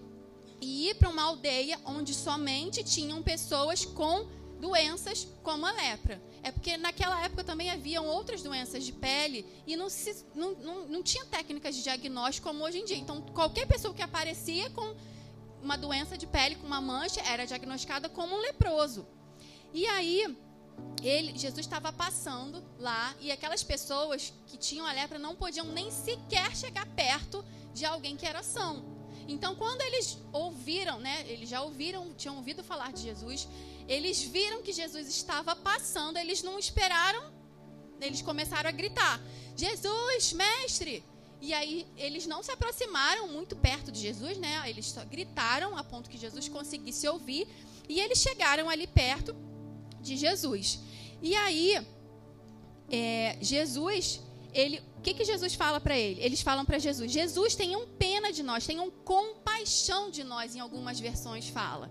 e 0.60 0.88
ir 0.88 0.94
para 0.94 1.10
uma 1.10 1.22
aldeia 1.22 1.78
onde 1.84 2.14
somente 2.14 2.82
tinham 2.82 3.22
pessoas 3.22 3.84
com 3.84 4.26
doenças 4.58 5.28
como 5.42 5.66
a 5.66 5.72
lepra. 5.72 6.20
É 6.46 6.52
porque 6.52 6.76
naquela 6.76 7.20
época 7.24 7.42
também 7.42 7.70
haviam 7.70 8.06
outras 8.06 8.40
doenças 8.40 8.84
de 8.84 8.92
pele 8.92 9.44
e 9.66 9.74
não, 9.74 9.88
se, 9.88 10.24
não, 10.32 10.52
não, 10.52 10.86
não 10.86 11.02
tinha 11.02 11.24
técnicas 11.24 11.74
de 11.74 11.82
diagnóstico 11.82 12.46
como 12.46 12.62
hoje 12.62 12.78
em 12.78 12.84
dia. 12.84 12.96
Então, 12.96 13.20
qualquer 13.20 13.66
pessoa 13.66 13.92
que 13.92 14.00
aparecia 14.00 14.70
com 14.70 14.94
uma 15.60 15.76
doença 15.76 16.16
de 16.16 16.24
pele, 16.24 16.54
com 16.54 16.64
uma 16.64 16.80
mancha, 16.80 17.20
era 17.22 17.44
diagnosticada 17.44 18.08
como 18.08 18.36
um 18.36 18.38
leproso. 18.38 19.08
E 19.74 19.88
aí, 19.88 20.38
ele, 21.02 21.36
Jesus 21.36 21.66
estava 21.66 21.92
passando 21.92 22.62
lá 22.78 23.12
e 23.20 23.32
aquelas 23.32 23.64
pessoas 23.64 24.32
que 24.46 24.56
tinham 24.56 24.86
a 24.86 24.92
lepra 24.92 25.18
não 25.18 25.34
podiam 25.34 25.66
nem 25.66 25.90
sequer 25.90 26.54
chegar 26.54 26.86
perto 26.94 27.44
de 27.74 27.84
alguém 27.84 28.16
que 28.16 28.24
era 28.24 28.44
são. 28.44 28.84
Então, 29.26 29.56
quando 29.56 29.80
eles 29.80 30.16
ouviram, 30.32 31.00
né, 31.00 31.24
eles 31.26 31.48
já 31.48 31.60
ouviram, 31.60 32.14
tinham 32.14 32.36
ouvido 32.36 32.62
falar 32.62 32.92
de 32.92 33.02
Jesus, 33.02 33.48
eles 33.88 34.22
viram 34.22 34.62
que 34.62 34.72
Jesus 34.72 35.08
estava 35.08 35.54
passando, 35.54 36.16
eles 36.16 36.42
não 36.42 36.58
esperaram, 36.58 37.32
eles 38.00 38.22
começaram 38.22 38.68
a 38.68 38.72
gritar: 38.72 39.20
Jesus, 39.56 40.32
mestre! 40.32 41.02
E 41.40 41.52
aí 41.52 41.86
eles 41.96 42.26
não 42.26 42.42
se 42.42 42.50
aproximaram 42.50 43.28
muito 43.28 43.54
perto 43.54 43.92
de 43.92 44.00
Jesus, 44.00 44.38
né? 44.38 44.68
Eles 44.68 44.86
só 44.86 45.04
gritaram 45.04 45.76
a 45.76 45.84
ponto 45.84 46.08
que 46.08 46.18
Jesus 46.18 46.48
conseguisse 46.48 47.06
ouvir. 47.06 47.46
E 47.88 48.00
eles 48.00 48.18
chegaram 48.18 48.68
ali 48.68 48.86
perto 48.86 49.36
de 50.00 50.16
Jesus. 50.16 50.80
E 51.22 51.36
aí, 51.36 51.86
é, 52.90 53.38
Jesus, 53.40 54.20
ele, 54.52 54.82
o 54.96 55.02
que, 55.02 55.14
que 55.14 55.24
Jesus 55.24 55.54
fala 55.54 55.78
para 55.78 55.96
ele? 55.96 56.20
Eles 56.20 56.40
falam 56.40 56.64
para 56.64 56.78
Jesus: 56.78 57.12
Jesus, 57.12 57.54
tenham 57.54 57.86
pena 57.98 58.32
de 58.32 58.42
nós, 58.42 58.66
tenham 58.66 58.90
compaixão 58.90 60.10
de 60.10 60.24
nós, 60.24 60.56
em 60.56 60.60
algumas 60.60 60.98
versões 60.98 61.48
fala. 61.48 61.90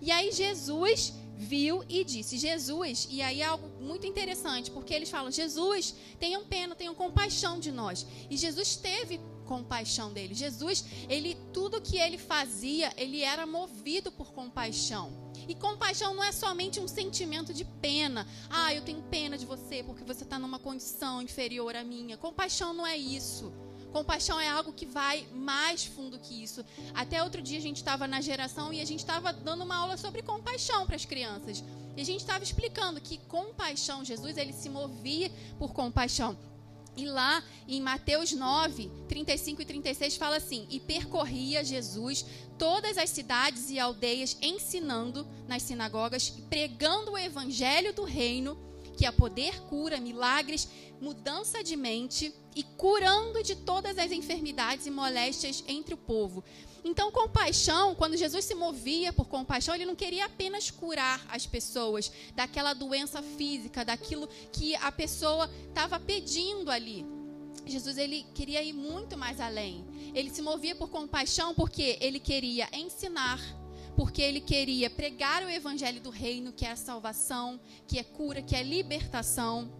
E 0.00 0.10
aí 0.10 0.32
Jesus 0.32 1.12
viu 1.36 1.84
e 1.88 2.04
disse: 2.04 2.38
Jesus, 2.38 3.06
e 3.10 3.20
aí 3.22 3.40
é 3.40 3.44
algo 3.44 3.68
muito 3.82 4.06
interessante, 4.06 4.70
porque 4.70 4.94
eles 4.94 5.10
falam: 5.10 5.30
Jesus, 5.30 5.94
tenham 6.18 6.44
pena, 6.44 6.74
tenham 6.74 6.94
compaixão 6.94 7.58
de 7.58 7.70
nós. 7.70 8.06
E 8.30 8.36
Jesus 8.36 8.76
teve 8.76 9.20
compaixão 9.44 10.12
dele. 10.12 10.34
Jesus, 10.34 10.84
ele 11.08 11.36
tudo 11.52 11.80
que 11.80 11.98
ele 11.98 12.18
fazia, 12.18 12.92
ele 12.96 13.22
era 13.22 13.46
movido 13.46 14.10
por 14.10 14.32
compaixão. 14.32 15.12
E 15.46 15.54
compaixão 15.54 16.14
não 16.14 16.24
é 16.24 16.32
somente 16.32 16.80
um 16.80 16.88
sentimento 16.88 17.52
de 17.52 17.64
pena. 17.64 18.26
Ah, 18.48 18.72
eu 18.72 18.82
tenho 18.82 19.02
pena 19.02 19.36
de 19.36 19.44
você 19.44 19.82
porque 19.82 20.02
você 20.04 20.24
está 20.24 20.38
numa 20.38 20.58
condição 20.58 21.20
inferior 21.20 21.76
à 21.76 21.84
minha. 21.84 22.16
Compaixão 22.16 22.72
não 22.72 22.86
é 22.86 22.96
isso. 22.96 23.52
Compaixão 23.94 24.40
é 24.40 24.48
algo 24.48 24.72
que 24.72 24.84
vai 24.84 25.24
mais 25.32 25.84
fundo 25.84 26.18
que 26.18 26.42
isso. 26.42 26.64
Até 26.92 27.22
outro 27.22 27.40
dia 27.40 27.58
a 27.58 27.62
gente 27.62 27.76
estava 27.76 28.08
na 28.08 28.20
geração 28.20 28.72
e 28.72 28.80
a 28.80 28.84
gente 28.84 28.98
estava 28.98 29.32
dando 29.32 29.62
uma 29.62 29.76
aula 29.76 29.96
sobre 29.96 30.20
compaixão 30.20 30.84
para 30.84 30.96
as 30.96 31.04
crianças. 31.04 31.62
E 31.96 32.00
a 32.00 32.04
gente 32.04 32.18
estava 32.18 32.42
explicando 32.42 33.00
que 33.00 33.18
compaixão, 33.28 34.04
Jesus, 34.04 34.36
ele 34.36 34.52
se 34.52 34.68
movia 34.68 35.30
por 35.60 35.72
compaixão. 35.72 36.36
E 36.96 37.06
lá 37.06 37.40
em 37.68 37.80
Mateus 37.80 38.32
9, 38.32 38.90
35 39.06 39.62
e 39.62 39.64
36 39.64 40.16
fala 40.16 40.38
assim: 40.38 40.66
E 40.68 40.80
percorria 40.80 41.62
Jesus 41.62 42.26
todas 42.58 42.98
as 42.98 43.10
cidades 43.10 43.70
e 43.70 43.78
aldeias, 43.78 44.36
ensinando 44.42 45.24
nas 45.46 45.62
sinagogas, 45.62 46.30
pregando 46.50 47.12
o 47.12 47.18
evangelho 47.18 47.94
do 47.94 48.02
reino 48.02 48.58
que 48.94 49.06
a 49.06 49.12
poder 49.12 49.60
cura, 49.62 50.00
milagres, 50.00 50.68
mudança 51.00 51.62
de 51.62 51.76
mente 51.76 52.34
e 52.54 52.62
curando 52.62 53.42
de 53.42 53.56
todas 53.56 53.98
as 53.98 54.12
enfermidades 54.12 54.86
e 54.86 54.90
moléstias 54.90 55.64
entre 55.66 55.94
o 55.94 55.98
povo. 55.98 56.44
Então, 56.84 57.10
compaixão, 57.10 57.94
quando 57.94 58.16
Jesus 58.16 58.44
se 58.44 58.54
movia 58.54 59.12
por 59.12 59.26
compaixão, 59.26 59.74
ele 59.74 59.86
não 59.86 59.96
queria 59.96 60.26
apenas 60.26 60.70
curar 60.70 61.24
as 61.30 61.46
pessoas 61.46 62.12
daquela 62.34 62.74
doença 62.74 63.22
física, 63.22 63.84
daquilo 63.84 64.28
que 64.52 64.74
a 64.76 64.92
pessoa 64.92 65.50
estava 65.68 65.98
pedindo 65.98 66.70
ali. 66.70 67.06
Jesus 67.66 67.96
ele 67.96 68.26
queria 68.34 68.62
ir 68.62 68.74
muito 68.74 69.16
mais 69.16 69.40
além. 69.40 69.84
Ele 70.14 70.28
se 70.28 70.42
movia 70.42 70.74
por 70.74 70.90
compaixão 70.90 71.54
porque 71.54 71.96
ele 72.00 72.20
queria 72.20 72.68
ensinar, 72.72 73.40
porque 73.96 74.20
ele 74.22 74.40
queria 74.40 74.90
pregar 74.90 75.42
o 75.42 75.50
evangelho 75.50 76.00
do 76.00 76.10
reino, 76.10 76.52
que 76.52 76.64
é 76.64 76.72
a 76.72 76.76
salvação, 76.76 77.60
que 77.86 77.98
é 77.98 78.04
cura, 78.04 78.42
que 78.42 78.56
é 78.56 78.62
libertação, 78.62 79.72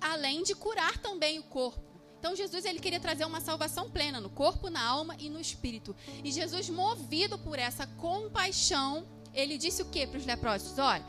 além 0.00 0.42
de 0.42 0.54
curar 0.54 0.98
também 0.98 1.38
o 1.38 1.44
corpo. 1.44 1.86
Então 2.18 2.34
Jesus 2.34 2.64
ele 2.64 2.80
queria 2.80 2.98
trazer 2.98 3.24
uma 3.24 3.40
salvação 3.40 3.88
plena 3.90 4.20
no 4.20 4.30
corpo, 4.30 4.68
na 4.68 4.82
alma 4.84 5.14
e 5.18 5.28
no 5.30 5.40
espírito. 5.40 5.94
E 6.24 6.32
Jesus, 6.32 6.68
movido 6.68 7.38
por 7.38 7.58
essa 7.58 7.86
compaixão, 7.86 9.06
ele 9.32 9.56
disse 9.56 9.82
o 9.82 9.86
que 9.86 10.06
para 10.06 10.18
os 10.18 10.26
leprosos? 10.26 10.78
Olha, 10.78 11.04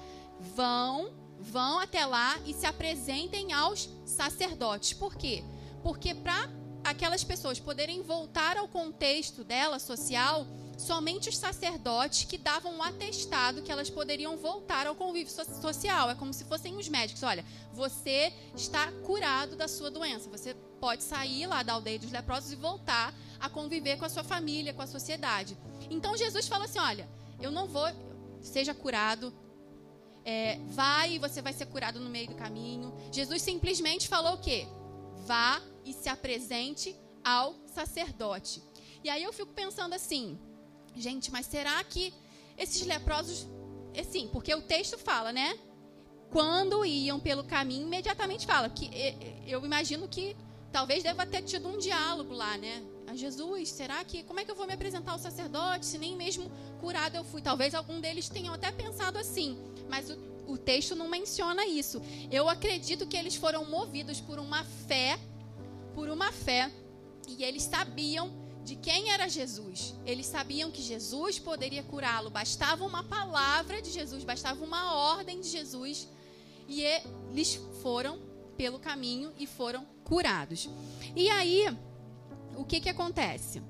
vão, 0.56 1.14
vão 1.40 1.80
até 1.80 2.06
lá 2.06 2.38
e 2.46 2.54
se 2.54 2.66
apresentem 2.66 3.54
aos 3.54 3.90
sacerdotes. 4.06 4.94
Por 4.94 5.16
quê? 5.16 5.44
Porque 5.82 6.14
para 6.14 6.50
aquelas 6.84 7.24
pessoas 7.24 7.60
poderem 7.60 8.02
voltar 8.04 8.58
ao 8.58 8.68
contexto 8.68 9.44
dela 9.44 9.80
social, 9.80 10.46
somente 10.78 11.28
os 11.28 11.38
sacerdotes 11.38 12.24
que 12.26 12.38
davam 12.38 12.76
um 12.76 12.84
atestado 12.84 13.64
que 13.64 13.72
elas 13.72 13.90
poderiam 13.90 14.38
voltar 14.38 14.86
ao 14.86 14.96
convívio 14.96 15.34
social. 15.34 16.10
É 16.10 16.16
como 16.16 16.34
se 16.34 16.46
fossem 16.46 16.78
os 16.78 16.88
médicos. 16.88 17.24
Olha, 17.24 17.44
você 17.74 18.32
está 18.56 18.92
curado 19.04 19.56
da 19.56 19.68
sua 19.68 19.90
doença. 19.90 20.30
Você 20.30 20.54
pode 20.80 21.04
sair 21.04 21.48
lá 21.48 21.64
da 21.64 21.74
aldeia 21.74 22.00
dos 22.00 22.12
leprosos 22.12 22.52
e 22.52 22.56
voltar 22.56 23.14
a 23.40 23.50
conviver 23.50 23.98
com 23.98 24.06
a 24.06 24.10
sua 24.10 24.24
família, 24.24 24.74
com 24.74 24.82
a 24.82 24.88
sociedade. 24.88 25.58
Então 25.90 26.16
Jesus 26.16 26.48
fala 26.48 26.66
assim: 26.66 26.80
olha, 26.80 27.10
eu 27.42 27.52
não 27.52 27.68
vou, 27.68 27.88
seja 28.42 28.74
curado. 28.74 29.34
É, 30.24 30.60
vai 30.68 31.14
e 31.14 31.20
você 31.20 31.42
vai 31.42 31.54
ser 31.54 31.68
curado 31.68 32.02
no 32.02 32.10
meio 32.10 32.28
do 32.28 32.36
caminho. 32.36 32.94
Jesus 33.14 33.42
simplesmente 33.42 34.10
falou 34.10 34.34
o 34.34 34.38
quê? 34.38 34.68
Vá 35.26 35.62
e 35.86 35.94
se 35.94 36.10
apresente 36.10 36.94
ao 37.24 37.56
sacerdote. 37.66 38.62
E 39.04 39.10
aí 39.10 39.24
eu 39.24 39.32
fico 39.32 39.54
pensando 39.54 39.94
assim, 39.94 40.38
Gente, 40.98 41.32
mas 41.32 41.46
será 41.46 41.84
que 41.84 42.14
esses 42.58 42.86
leprosos. 42.86 43.48
Assim, 43.98 44.28
porque 44.32 44.54
o 44.54 44.62
texto 44.62 44.98
fala, 44.98 45.32
né? 45.32 45.58
Quando 46.30 46.86
iam 46.86 47.20
pelo 47.20 47.44
caminho, 47.44 47.88
imediatamente 47.88 48.46
fala. 48.46 48.70
que 48.70 48.90
Eu 49.46 49.64
imagino 49.64 50.08
que 50.08 50.36
talvez 50.72 51.04
deva 51.04 51.26
ter 51.26 51.42
tido 51.44 51.68
um 51.68 51.78
diálogo 51.78 52.34
lá, 52.34 52.58
né? 52.58 52.84
A 53.08 53.16
Jesus, 53.16 53.70
será 53.70 54.04
que. 54.04 54.24
Como 54.24 54.40
é 54.40 54.46
que 54.46 54.52
eu 54.52 54.56
vou 54.56 54.68
me 54.68 54.74
apresentar 54.74 55.14
ao 55.14 55.20
sacerdote 55.20 55.86
se 55.86 55.98
nem 55.98 56.16
mesmo 56.16 56.52
curado 56.80 57.16
eu 57.16 57.24
fui? 57.24 57.42
Talvez 57.42 57.74
algum 57.74 58.00
deles 58.00 58.28
tenham 58.28 58.54
até 58.54 58.72
pensado 58.72 59.18
assim, 59.18 59.58
mas 59.90 60.10
o, 60.10 60.18
o 60.48 60.58
texto 60.58 60.96
não 60.96 61.08
menciona 61.08 61.66
isso. 61.66 62.02
Eu 62.30 62.50
acredito 62.50 63.08
que 63.08 63.18
eles 63.18 63.36
foram 63.36 63.66
movidos 63.66 64.20
por 64.20 64.38
uma 64.38 64.64
fé, 64.64 65.18
por 65.96 66.10
uma 66.10 66.32
fé, 66.32 66.72
e 67.28 67.44
eles 67.44 67.64
sabiam 67.64 68.47
de 68.68 68.76
quem 68.76 69.12
era 69.12 69.30
Jesus. 69.30 69.96
Eles 70.06 70.26
sabiam 70.26 70.70
que 70.70 70.82
Jesus 70.82 71.40
poderia 71.40 71.84
curá-lo. 71.84 72.30
Bastava 72.30 72.86
uma 72.86 73.02
palavra 73.02 73.82
de 73.82 73.90
Jesus, 73.90 74.26
bastava 74.26 74.62
uma 74.62 74.94
ordem 74.94 75.40
de 75.40 75.48
Jesus. 75.48 76.10
E 76.68 76.82
eles 76.82 77.62
foram 77.82 78.20
pelo 78.58 78.78
caminho 78.78 79.32
e 79.40 79.48
foram 79.48 79.86
curados. 80.04 80.70
E 81.16 81.30
aí, 81.30 81.66
o 82.58 82.66
que, 82.66 82.82
que 82.82 82.90
acontece? 82.90 83.62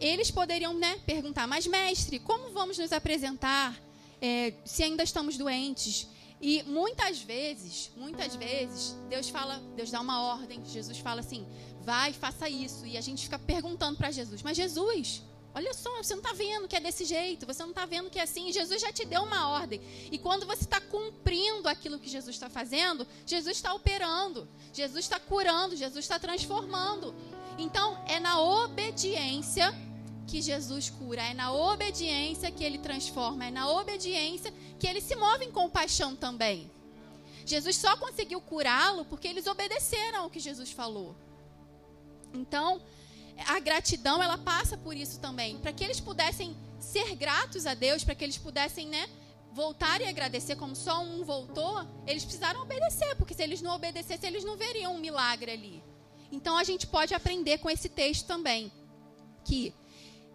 Eles 0.00 0.30
poderiam 0.30 0.72
né, 0.72 0.98
perguntar, 1.04 1.46
mas 1.46 1.66
mestre, 1.66 2.18
como 2.18 2.52
vamos 2.52 2.78
nos 2.78 2.92
apresentar 2.92 3.78
é, 4.18 4.54
se 4.64 4.82
ainda 4.82 5.02
estamos 5.02 5.36
doentes? 5.36 6.08
E 6.40 6.62
muitas 6.64 7.22
vezes, 7.22 7.90
muitas 7.96 8.36
vezes, 8.36 8.94
Deus 9.08 9.28
fala, 9.28 9.62
Deus 9.74 9.90
dá 9.90 10.00
uma 10.00 10.22
ordem, 10.22 10.62
Jesus 10.64 10.98
fala 10.98 11.20
assim: 11.20 11.46
vai, 11.80 12.12
faça 12.12 12.48
isso. 12.48 12.84
E 12.86 12.96
a 12.96 13.00
gente 13.00 13.24
fica 13.24 13.38
perguntando 13.38 13.96
para 13.96 14.10
Jesus: 14.10 14.42
mas 14.42 14.56
Jesus, 14.56 15.22
olha 15.54 15.72
só, 15.72 16.02
você 16.02 16.14
não 16.14 16.22
está 16.22 16.34
vendo 16.34 16.68
que 16.68 16.76
é 16.76 16.80
desse 16.80 17.04
jeito, 17.04 17.46
você 17.46 17.62
não 17.62 17.70
está 17.70 17.86
vendo 17.86 18.10
que 18.10 18.18
é 18.18 18.22
assim. 18.22 18.52
Jesus 18.52 18.82
já 18.82 18.92
te 18.92 19.06
deu 19.06 19.22
uma 19.22 19.48
ordem. 19.48 19.80
E 20.12 20.18
quando 20.18 20.44
você 20.44 20.64
está 20.64 20.80
cumprindo 20.80 21.68
aquilo 21.68 21.98
que 21.98 22.08
Jesus 22.08 22.36
está 22.36 22.50
fazendo, 22.50 23.06
Jesus 23.24 23.56
está 23.56 23.72
operando, 23.72 24.46
Jesus 24.72 25.06
está 25.06 25.18
curando, 25.18 25.74
Jesus 25.74 26.04
está 26.04 26.18
transformando. 26.18 27.14
Então, 27.58 27.98
é 28.06 28.20
na 28.20 28.38
obediência 28.38 29.74
que 30.26 30.42
Jesus 30.42 30.90
cura, 30.90 31.22
é 31.22 31.32
na 31.32 31.52
obediência 31.52 32.50
que 32.50 32.64
ele 32.64 32.78
transforma, 32.78 33.46
é 33.46 33.50
na 33.50 33.70
obediência 33.70 34.52
que 34.78 34.86
ele 34.86 35.00
se 35.00 35.16
move 35.16 35.44
em 35.44 35.50
compaixão 35.50 36.14
também. 36.14 36.70
Jesus 37.44 37.76
só 37.76 37.96
conseguiu 37.96 38.40
curá-lo 38.40 39.04
porque 39.04 39.28
eles 39.28 39.46
obedeceram 39.46 40.24
ao 40.24 40.30
que 40.30 40.40
Jesus 40.40 40.70
falou. 40.72 41.16
Então, 42.34 42.82
a 43.46 43.58
gratidão 43.60 44.22
ela 44.22 44.36
passa 44.36 44.76
por 44.76 44.96
isso 44.96 45.20
também, 45.20 45.58
para 45.58 45.72
que 45.72 45.84
eles 45.84 46.00
pudessem 46.00 46.56
ser 46.78 47.14
gratos 47.14 47.66
a 47.66 47.74
Deus, 47.74 48.04
para 48.04 48.14
que 48.14 48.24
eles 48.24 48.36
pudessem, 48.36 48.88
né, 48.88 49.08
voltar 49.52 50.00
e 50.00 50.08
agradecer 50.08 50.56
como 50.56 50.76
só 50.76 51.02
um 51.02 51.24
voltou, 51.24 51.86
eles 52.06 52.24
precisaram 52.24 52.62
obedecer, 52.62 53.16
porque 53.16 53.32
se 53.32 53.42
eles 53.42 53.62
não 53.62 53.74
obedecessem, 53.74 54.28
eles 54.28 54.44
não 54.44 54.56
veriam 54.56 54.94
um 54.94 54.98
milagre 54.98 55.50
ali. 55.50 55.82
Então 56.30 56.56
a 56.56 56.64
gente 56.64 56.86
pode 56.86 57.14
aprender 57.14 57.58
com 57.58 57.70
esse 57.70 57.88
texto 57.88 58.26
também 58.26 58.70
que 59.44 59.72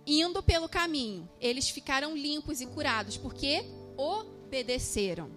indo 0.08 0.42
pelo 0.42 0.68
caminho, 0.68 1.30
eles 1.40 1.70
ficaram 1.70 2.16
limpos 2.16 2.62
e 2.62 2.66
curados, 2.66 3.18
porque 3.18 3.64
obedeceram. 3.98 5.32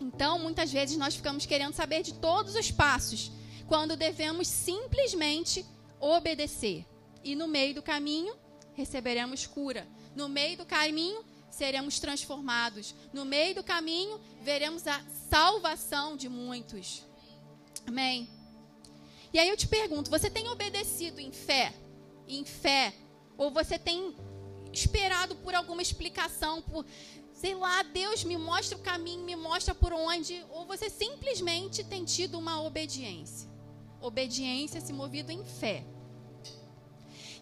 Então, 0.00 0.38
muitas 0.38 0.70
vezes 0.72 0.96
nós 0.96 1.16
ficamos 1.16 1.46
querendo 1.46 1.72
saber 1.72 2.02
de 2.02 2.14
todos 2.14 2.54
os 2.54 2.70
passos, 2.70 3.32
quando 3.66 3.96
devemos 3.96 4.46
simplesmente 4.46 5.64
obedecer. 5.98 6.86
E 7.24 7.34
no 7.34 7.48
meio 7.48 7.74
do 7.74 7.82
caminho, 7.82 8.36
receberemos 8.74 9.46
cura. 9.46 9.86
No 10.14 10.28
meio 10.28 10.58
do 10.58 10.66
caminho, 10.66 11.24
seremos 11.50 11.98
transformados. 11.98 12.94
No 13.12 13.24
meio 13.24 13.54
do 13.54 13.64
caminho, 13.64 14.20
veremos 14.42 14.86
a 14.86 15.02
salvação 15.30 16.16
de 16.16 16.28
muitos. 16.28 17.02
Amém. 17.86 18.28
E 19.32 19.38
aí 19.38 19.48
eu 19.48 19.56
te 19.56 19.66
pergunto, 19.66 20.10
você 20.10 20.30
tem 20.30 20.48
obedecido 20.48 21.20
em 21.20 21.32
fé? 21.32 21.74
Em 22.28 22.44
fé 22.44 22.94
ou 23.36 23.50
você 23.50 23.78
tem 23.78 24.14
esperado 24.72 25.36
por 25.36 25.54
alguma 25.54 25.82
explicação, 25.82 26.62
por, 26.62 26.84
sei 27.36 27.54
lá, 27.54 27.82
Deus 27.82 28.24
me 28.24 28.38
mostra 28.38 28.78
o 28.78 28.80
caminho, 28.80 29.22
me 29.22 29.36
mostra 29.36 29.74
por 29.74 29.92
onde, 29.92 30.42
ou 30.50 30.64
você 30.64 30.88
simplesmente 30.88 31.84
tem 31.84 32.04
tido 32.04 32.38
uma 32.38 32.62
obediência. 32.62 33.48
Obediência 34.00 34.80
se 34.80 34.92
movido 34.92 35.30
em 35.30 35.44
fé. 35.44 35.84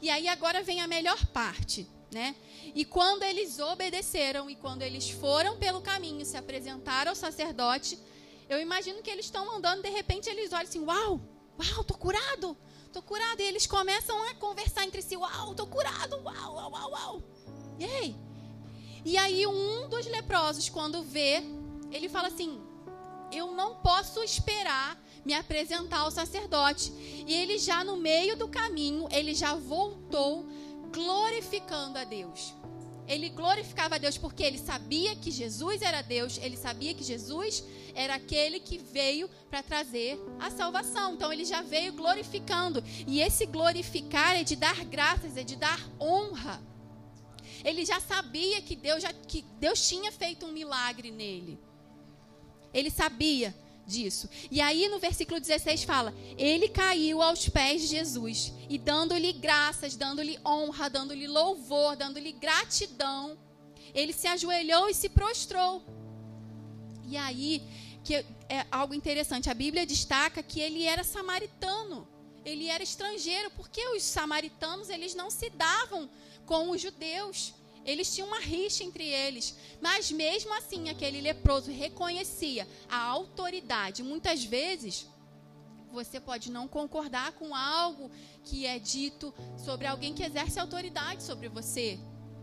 E 0.02 0.10
aí 0.10 0.26
agora 0.28 0.62
vem 0.62 0.80
a 0.80 0.88
melhor 0.88 1.24
parte, 1.26 1.88
né? 2.12 2.34
E 2.74 2.84
quando 2.84 3.22
eles 3.22 3.58
obedeceram 3.58 4.50
e 4.50 4.56
quando 4.56 4.82
eles 4.82 5.08
foram 5.08 5.56
pelo 5.56 5.80
caminho, 5.80 6.26
se 6.26 6.36
apresentaram 6.36 7.10
ao 7.10 7.16
sacerdote, 7.16 7.98
eu 8.48 8.60
imagino 8.60 9.02
que 9.02 9.10
eles 9.10 9.26
estão 9.26 9.50
andando, 9.56 9.82
de 9.82 9.90
repente 9.90 10.28
eles 10.28 10.52
olham 10.52 10.62
assim: 10.62 10.80
"Uau! 10.80 11.20
Uau, 11.58 11.84
tô 11.84 11.94
curado! 11.94 12.56
tô 12.94 13.02
curado. 13.02 13.40
E 13.40 13.44
eles 13.44 13.66
começam 13.66 14.22
a 14.28 14.34
conversar 14.34 14.84
entre 14.84 15.02
si: 15.02 15.16
Uau, 15.16 15.54
tô 15.54 15.66
curado, 15.66 16.16
uau, 16.22 16.54
uau, 16.54 16.70
uau, 16.72 16.90
uau. 16.92 17.22
E 17.78 17.84
aí? 17.84 18.16
E 19.04 19.16
aí, 19.18 19.46
um 19.46 19.88
dos 19.88 20.06
leprosos, 20.06 20.68
quando 20.68 21.02
vê, 21.02 21.42
ele 21.92 22.08
fala 22.08 22.28
assim: 22.28 22.60
Eu 23.30 23.52
não 23.52 23.76
posso 23.76 24.22
esperar 24.22 24.98
me 25.24 25.34
apresentar 25.34 25.98
ao 26.00 26.10
sacerdote. 26.10 26.92
E 27.26 27.32
ele 27.32 27.58
já 27.58 27.82
no 27.82 27.96
meio 27.96 28.36
do 28.36 28.48
caminho, 28.48 29.08
ele 29.10 29.34
já 29.34 29.54
voltou 29.54 30.46
glorificando 30.92 31.98
a 31.98 32.04
Deus. 32.04 32.54
Ele 33.06 33.28
glorificava 33.28 33.96
a 33.96 33.98
Deus 33.98 34.16
porque 34.16 34.42
ele 34.42 34.58
sabia 34.58 35.14
que 35.14 35.30
Jesus 35.30 35.82
era 35.82 36.00
Deus, 36.00 36.38
ele 36.42 36.56
sabia 36.56 36.94
que 36.94 37.04
Jesus 37.04 37.62
era 37.94 38.14
aquele 38.14 38.58
que 38.58 38.78
veio 38.78 39.28
para 39.50 39.62
trazer 39.62 40.18
a 40.40 40.50
salvação. 40.50 41.14
Então 41.14 41.32
ele 41.32 41.44
já 41.44 41.60
veio 41.60 41.92
glorificando. 41.92 42.82
E 43.06 43.20
esse 43.20 43.44
glorificar 43.44 44.36
é 44.36 44.44
de 44.44 44.56
dar 44.56 44.84
graças, 44.84 45.36
é 45.36 45.42
de 45.42 45.56
dar 45.56 45.78
honra. 46.00 46.62
Ele 47.64 47.84
já 47.84 47.98
sabia 48.00 48.60
que 48.60 48.76
Deus, 48.76 49.02
já, 49.02 49.12
que 49.12 49.42
Deus 49.58 49.88
tinha 49.88 50.12
feito 50.12 50.46
um 50.46 50.52
milagre 50.52 51.10
nele. 51.10 51.58
Ele 52.72 52.90
sabia 52.90 53.54
disso. 53.86 54.28
E 54.50 54.60
aí 54.60 54.88
no 54.88 54.98
versículo 54.98 55.40
16 55.40 55.84
fala: 55.84 56.14
Ele 56.36 56.68
caiu 56.68 57.22
aos 57.22 57.48
pés 57.48 57.82
de 57.82 57.88
Jesus 57.88 58.52
e 58.68 58.78
dando-lhe 58.78 59.32
graças, 59.32 59.96
dando-lhe 59.96 60.38
honra, 60.44 60.90
dando-lhe 60.90 61.26
louvor, 61.26 61.96
dando-lhe 61.96 62.32
gratidão, 62.32 63.38
ele 63.94 64.12
se 64.12 64.26
ajoelhou 64.26 64.88
e 64.88 64.94
se 64.94 65.08
prostrou. 65.08 65.82
E 67.04 67.16
aí 67.16 67.62
que 68.04 68.14
é 68.50 68.66
algo 68.70 68.92
interessante, 68.92 69.48
a 69.48 69.54
Bíblia 69.54 69.86
destaca 69.86 70.42
que 70.42 70.60
ele 70.60 70.84
era 70.84 71.02
samaritano. 71.02 72.06
Ele 72.44 72.66
era 72.66 72.82
estrangeiro, 72.82 73.50
porque 73.52 73.82
os 73.88 74.02
samaritanos 74.02 74.90
eles 74.90 75.14
não 75.14 75.30
se 75.30 75.48
davam 75.48 76.10
com 76.46 76.70
os 76.70 76.80
judeus. 76.80 77.54
Eles 77.84 78.14
tinham 78.14 78.28
uma 78.28 78.40
rixa 78.40 78.82
entre 78.82 79.06
eles. 79.06 79.54
Mas 79.80 80.10
mesmo 80.10 80.52
assim, 80.54 80.88
aquele 80.88 81.20
leproso 81.20 81.70
reconhecia 81.70 82.66
a 82.88 82.98
autoridade. 82.98 84.02
Muitas 84.02 84.44
vezes, 84.44 85.06
você 85.92 86.18
pode 86.18 86.50
não 86.50 86.66
concordar 86.66 87.32
com 87.32 87.54
algo 87.54 88.10
que 88.42 88.66
é 88.66 88.78
dito 88.78 89.32
sobre 89.56 89.86
alguém 89.86 90.14
que 90.14 90.22
exerce 90.22 90.58
autoridade 90.58 91.22
sobre 91.22 91.48
você. 91.48 91.98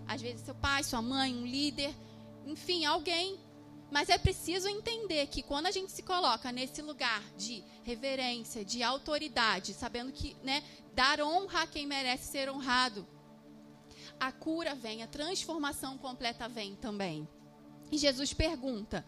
Às 0.07 0.21
vezes, 0.21 0.45
seu 0.45 0.55
pai, 0.55 0.83
sua 0.83 1.01
mãe, 1.01 1.35
um 1.35 1.45
líder, 1.45 1.93
enfim, 2.45 2.85
alguém. 2.85 3.39
Mas 3.89 4.09
é 4.09 4.17
preciso 4.17 4.69
entender 4.69 5.27
que 5.27 5.41
quando 5.41 5.65
a 5.65 5.71
gente 5.71 5.91
se 5.91 6.01
coloca 6.03 6.51
nesse 6.51 6.81
lugar 6.81 7.21
de 7.35 7.63
reverência, 7.83 8.63
de 8.63 8.81
autoridade, 8.83 9.73
sabendo 9.73 10.11
que, 10.11 10.35
né, 10.43 10.63
dar 10.93 11.19
honra 11.19 11.63
a 11.63 11.67
quem 11.67 11.85
merece 11.85 12.31
ser 12.31 12.49
honrado 12.49 13.05
a 14.21 14.31
cura 14.31 14.75
vem, 14.75 15.01
a 15.01 15.07
transformação 15.07 15.97
completa 15.97 16.47
vem 16.47 16.75
também. 16.75 17.27
E 17.91 17.97
Jesus 17.97 18.31
pergunta: 18.33 19.03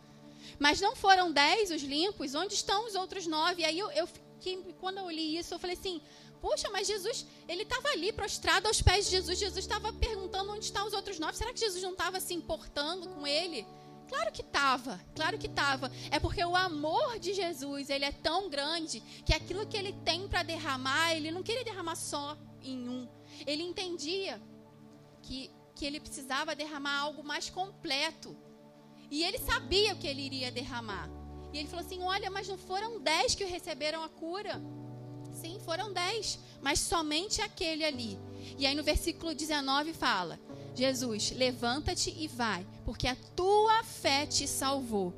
Mas 0.57 0.81
não 0.81 0.95
foram 0.95 1.31
dez 1.31 1.69
os 1.69 1.83
limpos? 1.83 2.33
Onde 2.33 2.55
estão 2.55 2.87
os 2.87 2.95
outros 2.95 3.27
nove? 3.27 3.61
E 3.61 3.65
aí 3.65 3.77
eu, 3.77 3.91
eu 3.91 4.07
fiquei, 4.07 4.57
quando 4.79 4.97
eu 4.97 5.11
li 5.11 5.37
isso, 5.37 5.53
eu 5.53 5.59
falei 5.59 5.75
assim: 5.75 6.01
Poxa, 6.41 6.67
mas 6.71 6.87
Jesus, 6.87 7.27
ele 7.47 7.61
estava 7.61 7.89
ali 7.89 8.11
prostrado 8.11 8.67
aos 8.67 8.81
pés 8.81 9.05
de 9.05 9.11
Jesus. 9.11 9.37
Jesus 9.37 9.63
estava 9.63 9.93
perguntando 9.93 10.51
onde 10.51 10.65
estão 10.65 10.87
os 10.87 10.93
outros 10.93 11.19
nove. 11.19 11.37
Será 11.37 11.53
que 11.53 11.59
Jesus 11.59 11.83
não 11.83 11.91
estava 11.91 12.19
se 12.19 12.33
importando 12.33 13.07
com 13.09 13.27
ele? 13.27 13.67
Claro 14.09 14.31
que 14.31 14.41
estava, 14.41 14.99
claro 15.15 15.37
que 15.37 15.47
estava. 15.47 15.91
É 16.09 16.19
porque 16.19 16.43
o 16.43 16.55
amor 16.55 17.19
de 17.19 17.35
Jesus, 17.35 17.91
ele 17.91 18.03
é 18.03 18.11
tão 18.11 18.49
grande 18.49 18.99
que 19.23 19.33
aquilo 19.33 19.67
que 19.67 19.77
ele 19.77 19.93
tem 20.03 20.27
para 20.27 20.41
derramar, 20.41 21.15
ele 21.15 21.29
não 21.29 21.43
queria 21.43 21.63
derramar 21.63 21.95
só 21.95 22.35
em 22.63 22.89
um. 22.89 23.07
Ele 23.45 23.61
entendia 23.61 24.41
que, 25.23 25.49
que 25.73 25.85
ele 25.85 25.99
precisava 25.99 26.55
derramar 26.55 26.99
algo 26.99 27.23
mais 27.23 27.49
completo. 27.49 28.35
E 29.09 29.23
ele 29.23 29.39
sabia 29.39 29.93
o 29.93 29.97
que 29.97 30.07
ele 30.07 30.21
iria 30.21 30.51
derramar. 30.51 31.09
E 31.51 31.57
ele 31.57 31.67
falou 31.67 31.85
assim: 31.85 32.01
Olha, 32.03 32.29
mas 32.29 32.47
não 32.47 32.57
foram 32.57 32.99
dez 32.99 33.33
que 33.33 33.45
receberam 33.45 34.03
a 34.03 34.09
cura. 34.09 34.61
Sim, 35.33 35.59
foram 35.65 35.91
dez, 35.91 36.39
mas 36.61 36.79
somente 36.79 37.41
aquele 37.41 37.83
ali. 37.83 38.19
E 38.57 38.67
aí 38.67 38.75
no 38.75 38.83
versículo 38.83 39.33
19 39.33 39.93
fala: 39.93 40.39
Jesus, 40.75 41.31
levanta-te 41.31 42.13
e 42.17 42.27
vai, 42.27 42.65
porque 42.85 43.07
a 43.07 43.15
tua 43.35 43.83
fé 43.83 44.25
te 44.25 44.47
salvou. 44.47 45.13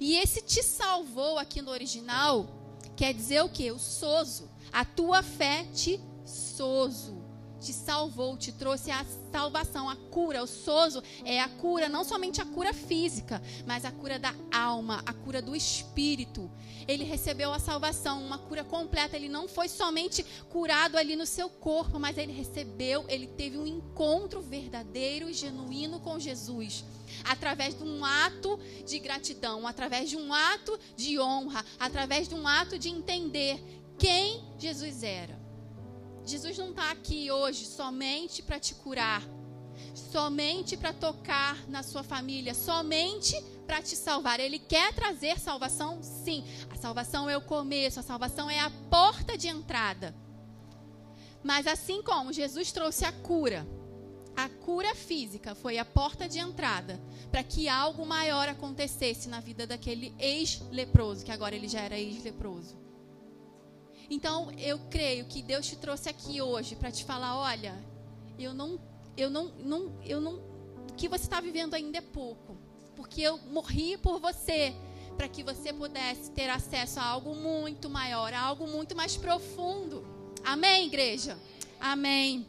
E 0.00 0.16
esse 0.16 0.42
te 0.42 0.62
salvou 0.62 1.38
aqui 1.38 1.62
no 1.62 1.70
original 1.70 2.48
quer 2.96 3.14
dizer 3.14 3.42
o 3.42 3.48
que? 3.48 3.70
O 3.70 3.78
sozo. 3.78 4.50
A 4.72 4.84
tua 4.84 5.22
fé 5.22 5.64
te 5.72 6.00
sozo 6.24 7.17
te 7.60 7.72
salvou, 7.72 8.36
te 8.36 8.52
trouxe 8.52 8.90
a 8.90 9.04
salvação, 9.32 9.88
a 9.88 9.96
cura. 9.96 10.42
O 10.42 10.46
sozo 10.46 11.02
é 11.24 11.40
a 11.40 11.48
cura, 11.48 11.88
não 11.88 12.04
somente 12.04 12.40
a 12.40 12.44
cura 12.44 12.72
física, 12.72 13.42
mas 13.66 13.84
a 13.84 13.90
cura 13.90 14.18
da 14.18 14.34
alma, 14.52 15.02
a 15.04 15.12
cura 15.12 15.42
do 15.42 15.54
espírito. 15.54 16.50
Ele 16.86 17.04
recebeu 17.04 17.52
a 17.52 17.58
salvação, 17.58 18.22
uma 18.24 18.38
cura 18.38 18.64
completa. 18.64 19.16
Ele 19.16 19.28
não 19.28 19.48
foi 19.48 19.68
somente 19.68 20.24
curado 20.48 20.96
ali 20.96 21.16
no 21.16 21.26
seu 21.26 21.50
corpo, 21.50 21.98
mas 21.98 22.16
ele 22.16 22.32
recebeu, 22.32 23.04
ele 23.08 23.26
teve 23.26 23.58
um 23.58 23.66
encontro 23.66 24.40
verdadeiro 24.40 25.28
e 25.28 25.34
genuíno 25.34 26.00
com 26.00 26.18
Jesus. 26.18 26.84
Através 27.24 27.76
de 27.76 27.82
um 27.82 28.04
ato 28.04 28.58
de 28.86 28.98
gratidão, 28.98 29.66
através 29.66 30.08
de 30.08 30.16
um 30.16 30.32
ato 30.32 30.78
de 30.96 31.18
honra, 31.18 31.64
através 31.78 32.28
de 32.28 32.34
um 32.34 32.46
ato 32.46 32.78
de 32.78 32.88
entender 32.88 33.62
quem 33.98 34.44
Jesus 34.58 35.02
era. 35.02 35.47
Jesus 36.28 36.58
não 36.58 36.70
está 36.70 36.90
aqui 36.90 37.30
hoje 37.30 37.64
somente 37.64 38.42
para 38.42 38.60
te 38.60 38.74
curar, 38.74 39.22
somente 39.94 40.76
para 40.76 40.92
tocar 40.92 41.66
na 41.68 41.82
sua 41.82 42.02
família, 42.02 42.54
somente 42.54 43.40
para 43.66 43.80
te 43.80 43.96
salvar. 43.96 44.38
Ele 44.38 44.58
quer 44.58 44.92
trazer 44.92 45.38
salvação, 45.38 46.02
sim. 46.02 46.44
A 46.70 46.76
salvação 46.76 47.30
é 47.30 47.36
o 47.36 47.40
começo, 47.40 47.98
a 47.98 48.02
salvação 48.02 48.50
é 48.50 48.60
a 48.60 48.70
porta 48.90 49.38
de 49.38 49.48
entrada. 49.48 50.14
Mas 51.42 51.66
assim 51.66 52.02
como 52.02 52.32
Jesus 52.32 52.72
trouxe 52.72 53.04
a 53.04 53.12
cura, 53.12 53.66
a 54.36 54.48
cura 54.48 54.94
física 54.94 55.54
foi 55.54 55.78
a 55.78 55.84
porta 55.84 56.28
de 56.28 56.38
entrada 56.38 57.00
para 57.30 57.42
que 57.42 57.68
algo 57.68 58.06
maior 58.06 58.48
acontecesse 58.48 59.28
na 59.28 59.40
vida 59.40 59.66
daquele 59.66 60.14
ex-leproso, 60.18 61.24
que 61.24 61.32
agora 61.32 61.56
ele 61.56 61.68
já 61.68 61.80
era 61.80 61.98
ex-leproso. 61.98 62.87
Então, 64.10 64.50
eu 64.52 64.78
creio 64.90 65.26
que 65.26 65.42
Deus 65.42 65.66
te 65.66 65.76
trouxe 65.76 66.08
aqui 66.08 66.40
hoje 66.40 66.74
para 66.74 66.90
te 66.90 67.04
falar, 67.04 67.36
olha, 67.36 67.74
eu 68.38 68.54
não 68.54 68.80
eu 69.16 69.28
não, 69.28 69.46
não 69.58 69.92
eu 70.04 70.20
não 70.20 70.34
o 70.34 70.94
que 70.96 71.08
você 71.08 71.24
está 71.24 71.40
vivendo 71.40 71.74
ainda 71.74 71.98
é 71.98 72.00
pouco, 72.00 72.56
porque 72.96 73.20
eu 73.20 73.38
morri 73.50 73.96
por 73.98 74.18
você 74.18 74.74
para 75.16 75.28
que 75.28 75.42
você 75.42 75.72
pudesse 75.72 76.30
ter 76.30 76.48
acesso 76.48 77.00
a 77.00 77.04
algo 77.04 77.34
muito 77.34 77.90
maior, 77.90 78.32
a 78.32 78.40
algo 78.40 78.68
muito 78.68 78.96
mais 78.96 79.16
profundo. 79.16 80.06
Amém, 80.44 80.86
igreja? 80.86 81.36
Amém. 81.80 82.46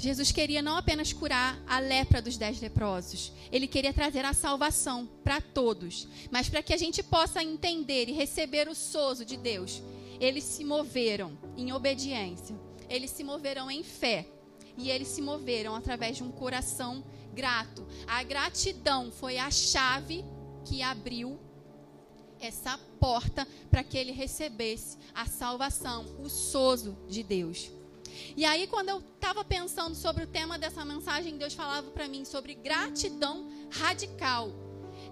Jesus 0.00 0.32
queria 0.32 0.62
não 0.62 0.78
apenas 0.78 1.12
curar 1.12 1.62
a 1.66 1.78
lepra 1.78 2.22
dos 2.22 2.38
dez 2.38 2.58
leprosos, 2.58 3.32
ele 3.52 3.66
queria 3.66 3.92
trazer 3.92 4.24
a 4.24 4.32
salvação 4.32 5.06
para 5.22 5.42
todos. 5.42 6.08
Mas 6.30 6.48
para 6.48 6.62
que 6.62 6.72
a 6.72 6.76
gente 6.78 7.02
possa 7.02 7.42
entender 7.42 8.08
e 8.08 8.12
receber 8.12 8.66
o 8.66 8.74
sozo 8.74 9.26
de 9.26 9.36
Deus, 9.36 9.82
eles 10.18 10.42
se 10.44 10.64
moveram 10.64 11.38
em 11.54 11.70
obediência, 11.74 12.58
eles 12.88 13.10
se 13.10 13.22
moveram 13.22 13.70
em 13.70 13.82
fé 13.82 14.26
e 14.78 14.90
eles 14.90 15.08
se 15.08 15.20
moveram 15.20 15.74
através 15.74 16.16
de 16.16 16.22
um 16.22 16.32
coração 16.32 17.04
grato. 17.34 17.86
A 18.06 18.22
gratidão 18.22 19.12
foi 19.12 19.36
a 19.36 19.50
chave 19.50 20.24
que 20.64 20.82
abriu 20.82 21.38
essa 22.40 22.78
porta 22.98 23.46
para 23.70 23.84
que 23.84 23.98
ele 23.98 24.12
recebesse 24.12 24.96
a 25.14 25.26
salvação, 25.26 26.06
o 26.24 26.30
sozo 26.30 26.96
de 27.06 27.22
Deus. 27.22 27.70
E 28.36 28.44
aí, 28.44 28.66
quando 28.66 28.88
eu 28.88 28.98
estava 28.98 29.44
pensando 29.44 29.94
sobre 29.94 30.24
o 30.24 30.26
tema 30.26 30.58
dessa 30.58 30.84
mensagem, 30.84 31.36
Deus 31.36 31.54
falava 31.54 31.90
para 31.90 32.08
mim 32.08 32.24
sobre 32.24 32.54
gratidão 32.54 33.48
radical. 33.70 34.50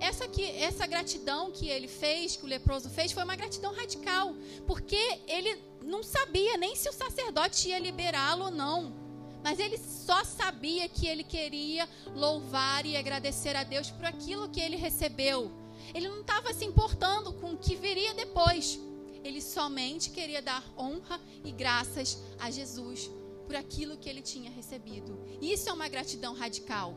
Essa, 0.00 0.24
aqui, 0.24 0.44
essa 0.44 0.86
gratidão 0.86 1.50
que 1.50 1.68
ele 1.68 1.88
fez, 1.88 2.36
que 2.36 2.44
o 2.44 2.48
leproso 2.48 2.88
fez, 2.88 3.10
foi 3.10 3.24
uma 3.24 3.34
gratidão 3.34 3.74
radical, 3.74 4.34
porque 4.66 5.20
ele 5.26 5.58
não 5.82 6.02
sabia 6.02 6.56
nem 6.56 6.76
se 6.76 6.88
o 6.88 6.92
sacerdote 6.92 7.68
ia 7.68 7.78
liberá-lo 7.78 8.44
ou 8.46 8.50
não. 8.50 8.92
Mas 9.42 9.58
ele 9.58 9.78
só 9.78 10.24
sabia 10.24 10.88
que 10.88 11.06
ele 11.06 11.24
queria 11.24 11.88
louvar 12.14 12.84
e 12.84 12.96
agradecer 12.96 13.56
a 13.56 13.64
Deus 13.64 13.90
por 13.90 14.04
aquilo 14.04 14.48
que 14.48 14.60
ele 14.60 14.76
recebeu. 14.76 15.50
Ele 15.94 16.08
não 16.08 16.20
estava 16.20 16.52
se 16.52 16.64
importando 16.64 17.32
com 17.32 17.52
o 17.52 17.56
que 17.56 17.74
viria 17.74 18.14
depois. 18.14 18.78
Ele 19.24 19.40
somente 19.40 20.10
queria 20.10 20.40
dar 20.40 20.64
honra 20.76 21.20
e 21.44 21.52
graças 21.52 22.18
a 22.38 22.50
Jesus 22.50 23.10
por 23.46 23.56
aquilo 23.56 23.96
que 23.96 24.08
ele 24.08 24.22
tinha 24.22 24.50
recebido. 24.50 25.18
Isso 25.40 25.68
é 25.68 25.72
uma 25.72 25.88
gratidão 25.88 26.34
radical. 26.34 26.94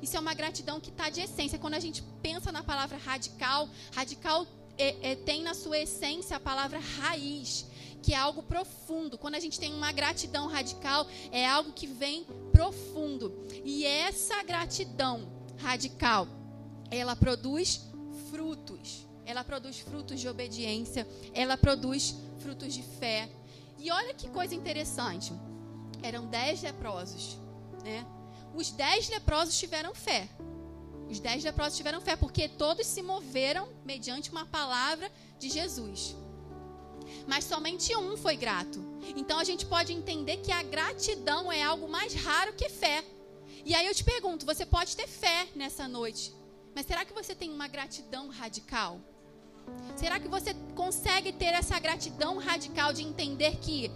Isso 0.00 0.16
é 0.16 0.20
uma 0.20 0.34
gratidão 0.34 0.80
que 0.80 0.90
está 0.90 1.08
de 1.08 1.20
essência. 1.20 1.58
Quando 1.58 1.74
a 1.74 1.80
gente 1.80 2.02
pensa 2.22 2.50
na 2.52 2.62
palavra 2.62 2.96
radical, 2.98 3.68
radical 3.94 4.46
é, 4.78 5.12
é, 5.12 5.14
tem 5.16 5.42
na 5.42 5.54
sua 5.54 5.78
essência 5.78 6.36
a 6.36 6.40
palavra 6.40 6.78
raiz, 6.78 7.66
que 8.02 8.14
é 8.14 8.16
algo 8.16 8.42
profundo. 8.42 9.18
Quando 9.18 9.36
a 9.36 9.40
gente 9.40 9.58
tem 9.58 9.72
uma 9.72 9.92
gratidão 9.92 10.46
radical, 10.48 11.06
é 11.30 11.46
algo 11.46 11.72
que 11.72 11.86
vem 11.86 12.26
profundo. 12.50 13.46
E 13.64 13.84
essa 13.84 14.42
gratidão 14.42 15.28
radical, 15.58 16.26
ela 16.90 17.14
produz 17.14 17.82
frutos. 18.30 19.06
Ela 19.24 19.44
produz 19.44 19.78
frutos 19.78 20.20
de 20.20 20.28
obediência, 20.28 21.06
ela 21.32 21.56
produz 21.56 22.14
frutos 22.40 22.74
de 22.74 22.82
fé. 22.82 23.30
E 23.78 23.90
olha 23.90 24.14
que 24.14 24.28
coisa 24.28 24.54
interessante. 24.54 25.32
Eram 26.02 26.26
dez 26.26 26.62
leprosos, 26.62 27.38
né? 27.84 28.04
Os 28.54 28.70
dez 28.70 29.08
leprosos 29.08 29.58
tiveram 29.58 29.94
fé. 29.94 30.28
Os 31.08 31.20
dez 31.20 31.44
leprosos 31.44 31.76
tiveram 31.76 32.00
fé 32.00 32.16
porque 32.16 32.48
todos 32.48 32.86
se 32.86 33.02
moveram 33.02 33.68
mediante 33.84 34.30
uma 34.30 34.46
palavra 34.46 35.10
de 35.38 35.48
Jesus. 35.48 36.16
Mas 37.26 37.44
somente 37.44 37.94
um 37.96 38.16
foi 38.16 38.36
grato. 38.36 38.80
Então 39.16 39.38
a 39.38 39.44
gente 39.44 39.66
pode 39.66 39.92
entender 39.92 40.38
que 40.38 40.52
a 40.52 40.62
gratidão 40.62 41.50
é 41.50 41.62
algo 41.62 41.88
mais 41.88 42.14
raro 42.14 42.54
que 42.54 42.68
fé. 42.68 43.04
E 43.64 43.74
aí 43.74 43.86
eu 43.86 43.94
te 43.94 44.04
pergunto: 44.04 44.46
você 44.46 44.64
pode 44.64 44.96
ter 44.96 45.06
fé 45.06 45.48
nessa 45.54 45.86
noite, 45.86 46.34
mas 46.74 46.86
será 46.86 47.04
que 47.04 47.12
você 47.12 47.34
tem 47.34 47.50
uma 47.50 47.68
gratidão 47.68 48.28
radical? 48.28 49.00
Será 49.96 50.18
que 50.18 50.28
você 50.28 50.54
consegue 50.74 51.32
ter 51.32 51.54
essa 51.54 51.78
gratidão 51.78 52.38
radical 52.38 52.92
de 52.92 53.02
entender 53.02 53.56
que 53.56 53.90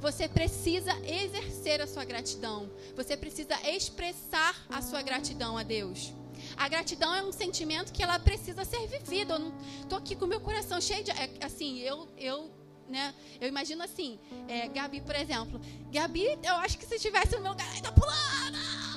você 0.00 0.28
precisa 0.28 0.92
exercer 1.04 1.80
a 1.80 1.86
sua 1.86 2.04
gratidão? 2.04 2.70
Você 2.96 3.16
precisa 3.16 3.54
expressar 3.68 4.54
a 4.68 4.80
sua 4.80 5.02
gratidão 5.02 5.58
a 5.58 5.62
Deus? 5.62 6.12
A 6.56 6.68
gratidão 6.68 7.14
é 7.14 7.22
um 7.22 7.32
sentimento 7.32 7.92
que 7.92 8.02
ela 8.02 8.18
precisa 8.18 8.64
ser 8.64 8.86
vivida. 8.86 9.34
Eu 9.34 9.38
não 9.40 9.52
tô 9.88 9.96
aqui 9.96 10.14
com 10.14 10.26
meu 10.26 10.40
coração 10.40 10.80
cheio 10.80 11.02
de 11.02 11.10
é, 11.10 11.30
assim, 11.40 11.80
eu 11.80 12.08
eu 12.16 12.50
né? 12.88 13.14
Eu 13.40 13.48
imagino 13.48 13.82
assim, 13.82 14.18
é, 14.48 14.66
Gabi, 14.68 15.00
por 15.02 15.14
exemplo. 15.14 15.60
Gabi, 15.92 16.38
eu 16.42 16.54
acho 16.56 16.78
que 16.78 16.86
se 16.86 16.94
estivesse 16.94 17.36
no 17.36 17.42
meu 17.42 17.52
lugar, 17.52 17.80
tá 17.80 17.92
pulando. 17.92 18.87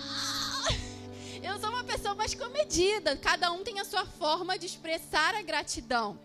Eu 1.44 1.60
sou 1.60 1.70
uma 1.70 1.84
pessoa 1.84 2.14
mais 2.14 2.36
comedida. 2.36 3.18
Cada 3.18 3.52
um 3.52 3.64
tem 3.64 3.80
a 3.80 3.86
sua 3.86 4.06
forma 4.06 4.60
de 4.60 4.68
expressar 4.68 5.34
a 5.34 5.42
gratidão. 5.42 6.20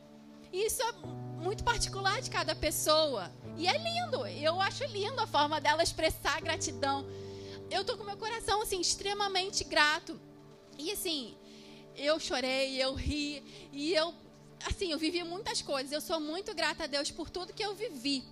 E 0.53 0.67
isso 0.67 0.83
é 0.83 0.93
muito 1.43 1.65
particular 1.65 2.21
de 2.21 2.31
cada 2.31 2.55
pessoa. 2.55 3.33
E 3.57 3.67
é 3.67 3.79
lindo. 3.79 4.27
Eu 4.27 4.61
acho 4.61 4.85
lindo 4.85 5.19
a 5.19 5.27
forma 5.27 5.59
dela 5.59 5.83
expressar 5.83 6.37
a 6.37 6.41
gratidão. 6.41 7.07
Eu 7.71 7.83
tô 7.83 7.97
com 7.97 8.05
meu 8.05 8.19
coração 8.19 8.61
assim 8.61 8.79
extremamente 8.79 9.65
grato. 9.65 10.21
E 10.79 10.93
assim, 10.93 11.35
eu 11.97 12.21
chorei, 12.21 12.77
eu 12.77 12.93
ri 12.95 13.43
e 13.73 13.95
eu 13.95 14.15
assim, 14.67 14.93
eu 14.93 14.99
vivi 14.99 15.25
muitas 15.25 15.63
coisas. 15.63 15.93
Eu 15.93 16.03
sou 16.03 16.21
muito 16.21 16.55
grata 16.55 16.85
a 16.85 16.87
Deus 16.87 17.11
por 17.11 17.31
tudo 17.31 17.55
que 17.55 17.65
eu 17.65 17.75
vivi. 17.75 18.23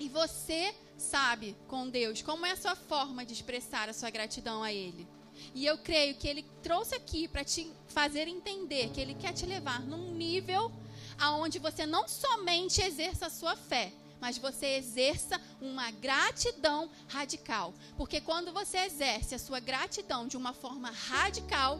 E 0.00 0.08
você 0.08 0.74
sabe 0.96 1.54
com 1.68 1.88
Deus 1.88 2.22
como 2.22 2.46
é 2.46 2.52
a 2.52 2.56
sua 2.56 2.74
forma 2.74 3.26
de 3.26 3.34
expressar 3.34 3.90
a 3.90 3.92
sua 3.92 4.08
gratidão 4.08 4.62
a 4.62 4.72
ele. 4.72 5.06
E 5.54 5.66
eu 5.66 5.78
creio 5.78 6.14
que 6.14 6.28
ele 6.28 6.42
trouxe 6.62 6.94
aqui 6.94 7.28
para 7.28 7.44
te 7.44 7.70
fazer 7.88 8.28
entender 8.28 8.90
que 8.90 9.00
ele 9.00 9.14
quer 9.14 9.32
te 9.32 9.46
levar 9.46 9.80
num 9.80 10.14
nível 10.14 10.72
aonde 11.18 11.58
você 11.58 11.86
não 11.86 12.08
somente 12.08 12.80
exerça 12.80 13.26
a 13.26 13.30
sua 13.30 13.56
fé, 13.56 13.92
mas 14.20 14.38
você 14.38 14.76
exerça 14.76 15.40
uma 15.60 15.90
gratidão 15.90 16.90
radical. 17.08 17.74
Porque 17.96 18.20
quando 18.20 18.52
você 18.52 18.78
exerce 18.78 19.34
a 19.34 19.38
sua 19.38 19.60
gratidão 19.60 20.26
de 20.26 20.36
uma 20.36 20.52
forma 20.52 20.90
radical, 20.90 21.78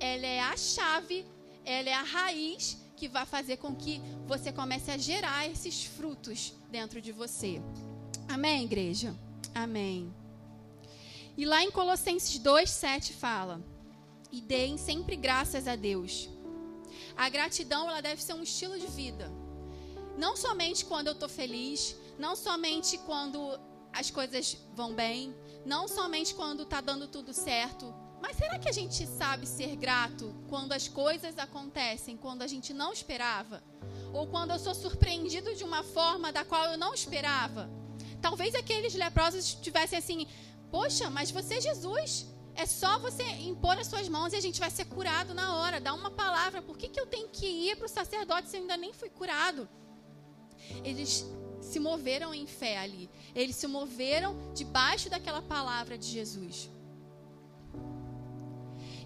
ela 0.00 0.26
é 0.26 0.40
a 0.40 0.56
chave, 0.56 1.24
ela 1.64 1.88
é 1.88 1.94
a 1.94 2.02
raiz 2.02 2.78
que 2.96 3.08
vai 3.08 3.26
fazer 3.26 3.58
com 3.58 3.74
que 3.74 4.00
você 4.26 4.52
comece 4.52 4.90
a 4.90 4.96
gerar 4.96 5.48
esses 5.48 5.84
frutos 5.84 6.54
dentro 6.70 7.00
de 7.00 7.12
você. 7.12 7.60
Amém, 8.28 8.64
igreja? 8.64 9.14
Amém. 9.54 10.12
E 11.36 11.44
lá 11.44 11.62
em 11.62 11.70
Colossenses 11.70 12.38
2:7 12.38 13.12
fala: 13.12 13.60
"E 14.30 14.40
deem 14.40 14.76
sempre 14.78 15.16
graças 15.16 15.66
a 15.66 15.74
Deus". 15.74 16.28
A 17.16 17.28
gratidão 17.28 17.88
ela 17.88 18.00
deve 18.00 18.22
ser 18.22 18.34
um 18.34 18.42
estilo 18.42 18.78
de 18.78 18.86
vida. 18.86 19.30
Não 20.16 20.36
somente 20.36 20.84
quando 20.84 21.08
eu 21.08 21.12
estou 21.12 21.28
feliz, 21.28 21.96
não 22.18 22.36
somente 22.36 22.98
quando 22.98 23.58
as 23.92 24.10
coisas 24.10 24.56
vão 24.74 24.94
bem, 24.94 25.34
não 25.64 25.88
somente 25.88 26.34
quando 26.34 26.62
está 26.62 26.80
dando 26.80 27.08
tudo 27.08 27.32
certo, 27.32 27.92
mas 28.20 28.36
será 28.36 28.58
que 28.58 28.68
a 28.68 28.72
gente 28.72 29.06
sabe 29.06 29.46
ser 29.46 29.76
grato 29.76 30.34
quando 30.48 30.72
as 30.72 30.88
coisas 30.88 31.38
acontecem, 31.38 32.16
quando 32.16 32.42
a 32.42 32.46
gente 32.46 32.72
não 32.72 32.92
esperava? 32.92 33.62
Ou 34.12 34.26
quando 34.26 34.52
eu 34.52 34.58
sou 34.58 34.74
surpreendido 34.74 35.54
de 35.54 35.64
uma 35.64 35.82
forma 35.82 36.32
da 36.32 36.44
qual 36.44 36.64
eu 36.66 36.78
não 36.78 36.94
esperava? 36.94 37.68
Talvez 38.22 38.54
aqueles 38.54 38.94
leprosos 38.94 39.54
tivessem 39.54 39.98
assim: 39.98 40.26
Poxa, 40.74 41.08
mas 41.08 41.30
você 41.30 41.54
é 41.54 41.60
Jesus. 41.60 42.26
É 42.56 42.66
só 42.66 42.98
você 42.98 43.22
impor 43.50 43.78
as 43.78 43.86
suas 43.86 44.08
mãos 44.08 44.32
e 44.32 44.36
a 44.36 44.40
gente 44.40 44.58
vai 44.58 44.70
ser 44.70 44.86
curado 44.86 45.32
na 45.32 45.54
hora. 45.54 45.80
Dá 45.80 45.94
uma 45.94 46.10
palavra. 46.10 46.60
Por 46.60 46.76
que, 46.76 46.88
que 46.88 46.98
eu 46.98 47.06
tenho 47.06 47.28
que 47.28 47.46
ir 47.46 47.76
para 47.76 47.86
o 47.86 47.88
sacerdote 47.88 48.48
se 48.48 48.56
eu 48.56 48.62
ainda 48.62 48.76
nem 48.76 48.92
fui 48.92 49.08
curado? 49.08 49.68
Eles 50.82 51.24
se 51.60 51.78
moveram 51.78 52.34
em 52.34 52.44
fé 52.44 52.76
ali. 52.78 53.08
Eles 53.36 53.54
se 53.54 53.68
moveram 53.68 54.52
debaixo 54.52 55.08
daquela 55.08 55.40
palavra 55.40 55.96
de 55.96 56.08
Jesus. 56.08 56.68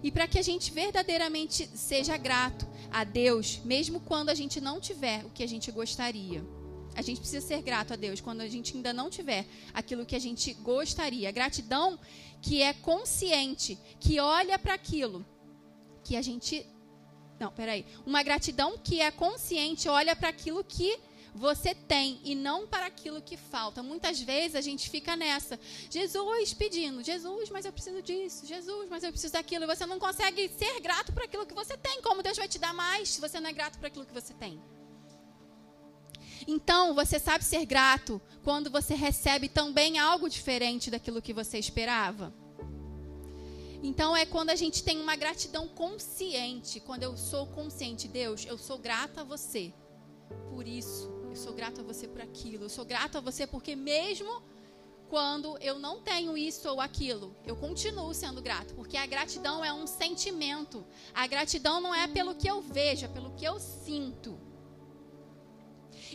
E 0.01 0.09
para 0.09 0.27
que 0.27 0.39
a 0.39 0.43
gente 0.49 0.71
verdadeiramente 0.71 1.69
seja 1.75 2.17
grato 2.17 2.67
a 2.89 3.03
Deus, 3.03 3.59
mesmo 3.63 3.99
quando 3.99 4.29
a 4.29 4.33
gente 4.41 4.59
não 4.59 4.79
tiver 4.79 5.23
o 5.23 5.29
que 5.29 5.43
a 5.43 5.47
gente 5.47 5.71
gostaria. 5.71 6.43
A 6.99 7.01
gente 7.01 7.21
precisa 7.21 7.39
ser 7.39 7.61
grato 7.61 7.93
a 7.93 7.95
Deus 7.95 8.19
quando 8.19 8.41
a 8.41 8.47
gente 8.49 8.75
ainda 8.75 8.91
não 8.91 9.09
tiver 9.09 9.45
aquilo 9.73 10.05
que 10.05 10.17
a 10.17 10.19
gente 10.19 10.53
gostaria. 10.55 11.31
Gratidão 11.31 11.97
que 12.41 12.61
é 12.61 12.73
consciente, 12.73 13.79
que 14.01 14.19
olha 14.19 14.59
para 14.59 14.73
aquilo 14.73 15.25
que 16.03 16.17
a 16.17 16.21
gente. 16.21 16.65
Não, 17.39 17.53
peraí. 17.53 17.85
Uma 18.05 18.21
gratidão 18.21 18.77
que 18.77 18.99
é 18.99 19.09
consciente, 19.11 19.87
olha 19.87 20.13
para 20.13 20.27
aquilo 20.27 20.61
que 20.61 20.99
você 21.33 21.73
tem 21.73 22.19
e 22.21 22.35
não 22.35 22.67
para 22.67 22.87
aquilo 22.87 23.21
que 23.21 23.37
falta. 23.37 23.81
Muitas 23.81 24.19
vezes 24.19 24.57
a 24.57 24.61
gente 24.61 24.89
fica 24.89 25.15
nessa. 25.15 25.57
Jesus 25.89 26.53
pedindo, 26.53 27.01
Jesus, 27.01 27.49
mas 27.49 27.63
eu 27.63 27.71
preciso 27.71 28.01
disso, 28.01 28.45
Jesus, 28.45 28.89
mas 28.89 29.05
eu 29.05 29.11
preciso 29.11 29.31
daquilo. 29.31 29.63
E 29.63 29.67
você 29.67 29.85
não 29.85 29.99
consegue 29.99 30.49
ser 30.49 30.81
grato 30.81 31.13
por 31.13 31.23
aquilo 31.23 31.45
que 31.45 31.53
você 31.53 31.77
tem. 31.77 32.01
Como 32.01 32.21
Deus 32.21 32.35
vai 32.35 32.49
te 32.49 32.59
dar 32.59 32.73
mais 32.73 33.07
se 33.07 33.21
você 33.21 33.39
não 33.39 33.49
é 33.49 33.53
grato 33.53 33.79
por 33.79 33.85
aquilo 33.85 34.05
que 34.05 34.13
você 34.13 34.33
tem? 34.33 34.61
Então, 36.51 36.95
você 36.95 37.19
sabe 37.19 37.43
ser 37.43 37.63
grato 37.63 38.19
quando 38.43 38.71
você 38.71 38.95
recebe 38.95 39.47
também 39.47 39.99
algo 39.99 40.27
diferente 40.27 40.89
daquilo 40.89 41.21
que 41.21 41.31
você 41.31 41.59
esperava? 41.59 42.33
Então 43.83 44.17
é 44.17 44.25
quando 44.25 44.49
a 44.49 44.55
gente 44.55 44.83
tem 44.83 44.99
uma 44.99 45.15
gratidão 45.15 45.67
consciente, 45.67 46.79
quando 46.79 47.03
eu 47.03 47.15
sou 47.15 47.45
consciente, 47.45 48.07
Deus, 48.07 48.47
eu 48.47 48.57
sou 48.57 48.79
grata 48.79 49.21
a 49.21 49.23
você 49.23 49.71
por 50.49 50.67
isso, 50.67 51.07
eu 51.29 51.35
sou 51.35 51.53
grata 51.53 51.81
a 51.81 51.83
você 51.83 52.07
por 52.07 52.19
aquilo, 52.19 52.65
eu 52.65 52.69
sou 52.69 52.83
grata 52.83 53.19
a 53.19 53.21
você 53.21 53.45
porque 53.45 53.75
mesmo 53.75 54.41
quando 55.07 55.55
eu 55.61 55.77
não 55.77 56.01
tenho 56.01 56.35
isso 56.35 56.67
ou 56.67 56.81
aquilo, 56.81 57.35
eu 57.45 57.55
continuo 57.55 58.11
sendo 58.11 58.41
grato, 58.41 58.73
porque 58.73 58.97
a 58.97 59.05
gratidão 59.05 59.63
é 59.63 59.71
um 59.71 59.85
sentimento. 59.85 60.83
A 61.13 61.27
gratidão 61.27 61.79
não 61.79 61.93
é 61.93 62.07
pelo 62.07 62.33
que 62.33 62.47
eu 62.47 62.59
vejo, 62.59 63.05
é 63.05 63.07
pelo 63.07 63.31
que 63.35 63.45
eu 63.45 63.59
sinto. 63.59 64.48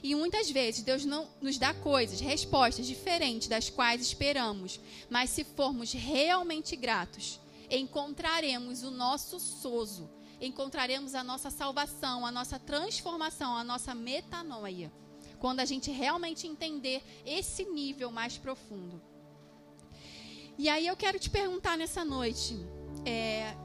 E 0.05 0.15
muitas 0.15 0.51
vezes 0.51 0.83
Deus 0.83 1.07
não 1.07 1.27
nos 1.41 1.57
dá 1.57 1.73
coisas, 1.73 2.21
respostas 2.21 2.87
diferentes 2.87 3.49
das 3.49 3.71
quais 3.71 4.03
esperamos, 4.03 4.79
mas 5.09 5.31
se 5.31 5.45
formos 5.45 5.95
realmente 5.95 6.77
gratos, 6.77 7.41
encontraremos 7.71 8.83
o 8.83 8.91
nosso 8.91 9.41
sozo, 9.41 10.11
encontraremos 10.39 11.15
a 11.15 11.25
nossa 11.25 11.51
salvação, 11.51 12.27
a 12.27 12.31
nossa 12.31 12.59
transformação, 12.59 13.57
a 13.57 13.65
nossa 13.65 13.95
metanoia. 13.95 14.93
Quando 15.39 15.61
a 15.61 15.65
gente 15.65 15.91
realmente 15.91 16.47
entender 16.47 17.03
esse 17.25 17.65
nível 17.65 18.11
mais 18.11 18.37
profundo. 18.37 19.01
E 20.59 20.69
aí 20.69 20.87
eu 20.87 20.99
quero 20.99 21.19
te 21.19 21.31
perguntar 21.31 21.79
nessa 21.79 22.05
noite, 22.05 22.55
é, 23.07 23.57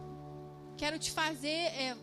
quero 0.77 0.97
te 0.97 1.11
fazer, 1.11 1.49
é, 1.49 1.97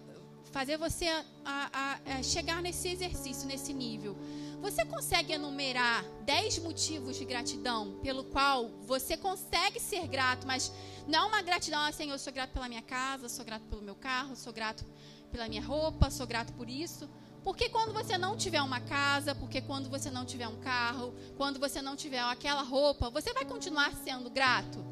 fazer 0.51 0.77
você 0.77 1.07
a, 1.07 1.25
a, 1.45 2.19
a 2.19 2.23
chegar 2.23 2.63
nesse 2.63 2.89
exercício, 2.89 3.47
nesse 3.47 3.73
nível. 3.73 4.17
Você 4.61 4.85
consegue 4.85 5.33
enumerar 5.33 6.05
10 6.25 6.59
motivos 6.61 7.17
de 7.17 7.25
gratidão 7.25 7.99
pelo 8.03 8.25
qual 8.25 8.69
você 8.87 9.17
consegue 9.17 9.79
ser 9.79 10.07
grato, 10.07 10.47
mas 10.47 10.73
não 11.07 11.25
é 11.25 11.27
uma 11.27 11.43
gratidão 11.43 11.81
assim, 11.83 12.11
eu 12.11 12.19
sou 12.19 12.33
grato 12.33 12.53
pela 12.53 12.69
minha 12.69 12.83
casa, 12.83 13.29
sou 13.29 13.45
grato 13.45 13.67
pelo 13.67 13.83
meu 13.83 13.95
carro, 13.95 14.35
sou 14.35 14.53
grato 14.53 14.85
pela 15.31 15.49
minha 15.49 15.63
roupa, 15.63 16.11
sou 16.11 16.27
grato 16.27 16.53
por 16.55 16.71
isso. 16.71 17.09
Porque 17.45 17.69
quando 17.69 17.93
você 17.93 18.19
não 18.19 18.37
tiver 18.37 18.61
uma 18.61 18.81
casa, 18.81 19.35
porque 19.35 19.61
quando 19.61 19.89
você 19.89 20.11
não 20.11 20.25
tiver 20.25 20.49
um 20.49 20.57
carro, 20.57 21.15
quando 21.37 21.61
você 21.61 21.81
não 21.81 21.95
tiver 21.95 22.21
aquela 22.21 22.63
roupa, 22.63 23.09
você 23.11 23.33
vai 23.33 23.45
continuar 23.45 23.93
sendo 24.05 24.29
grato? 24.31 24.85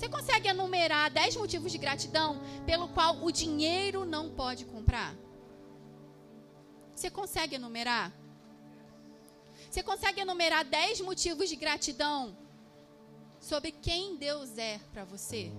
Você 0.00 0.08
consegue 0.08 0.48
enumerar 0.48 1.10
10 1.10 1.36
motivos 1.36 1.70
de 1.70 1.76
gratidão 1.76 2.40
pelo 2.64 2.88
qual 2.88 3.22
o 3.22 3.30
dinheiro 3.30 4.06
não 4.06 4.30
pode 4.30 4.64
comprar? 4.64 5.14
Você 6.94 7.10
consegue 7.10 7.56
enumerar? 7.56 8.10
Você 9.70 9.82
consegue 9.82 10.22
enumerar 10.22 10.64
10 10.64 11.02
motivos 11.02 11.50
de 11.50 11.54
gratidão 11.54 12.34
sobre 13.38 13.72
quem 13.72 14.16
Deus 14.16 14.56
é 14.56 14.80
para 14.90 15.04
você? 15.04 15.52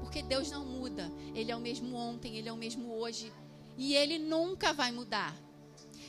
Porque 0.00 0.22
Deus 0.22 0.50
não 0.50 0.62
muda. 0.62 1.10
Ele 1.34 1.50
é 1.50 1.56
o 1.56 1.60
mesmo 1.60 1.96
ontem, 1.96 2.36
ele 2.36 2.50
é 2.50 2.52
o 2.52 2.58
mesmo 2.58 2.92
hoje. 2.92 3.32
E 3.78 3.94
ele 3.94 4.18
nunca 4.18 4.74
vai 4.74 4.92
mudar. 4.92 5.34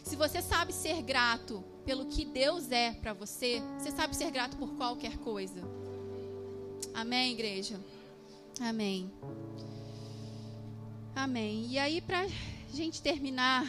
Se 0.04 0.17
você 0.17 0.41
sabe 0.41 0.73
ser 0.73 1.01
grato 1.01 1.63
pelo 1.86 2.08
que 2.08 2.25
Deus 2.25 2.69
é 2.71 2.91
para 2.91 3.13
você, 3.13 3.62
você 3.80 3.89
sabe 3.89 4.13
ser 4.17 4.32
grato 4.32 4.58
por 4.58 4.75
qualquer 4.75 5.17
coisa. 5.19 5.74
Amém, 6.93 7.33
igreja? 7.33 7.79
Amém. 8.59 9.11
Amém. 11.15 11.67
E 11.69 11.77
aí, 11.77 12.01
para 12.01 12.27
gente 12.73 13.01
terminar, 13.01 13.65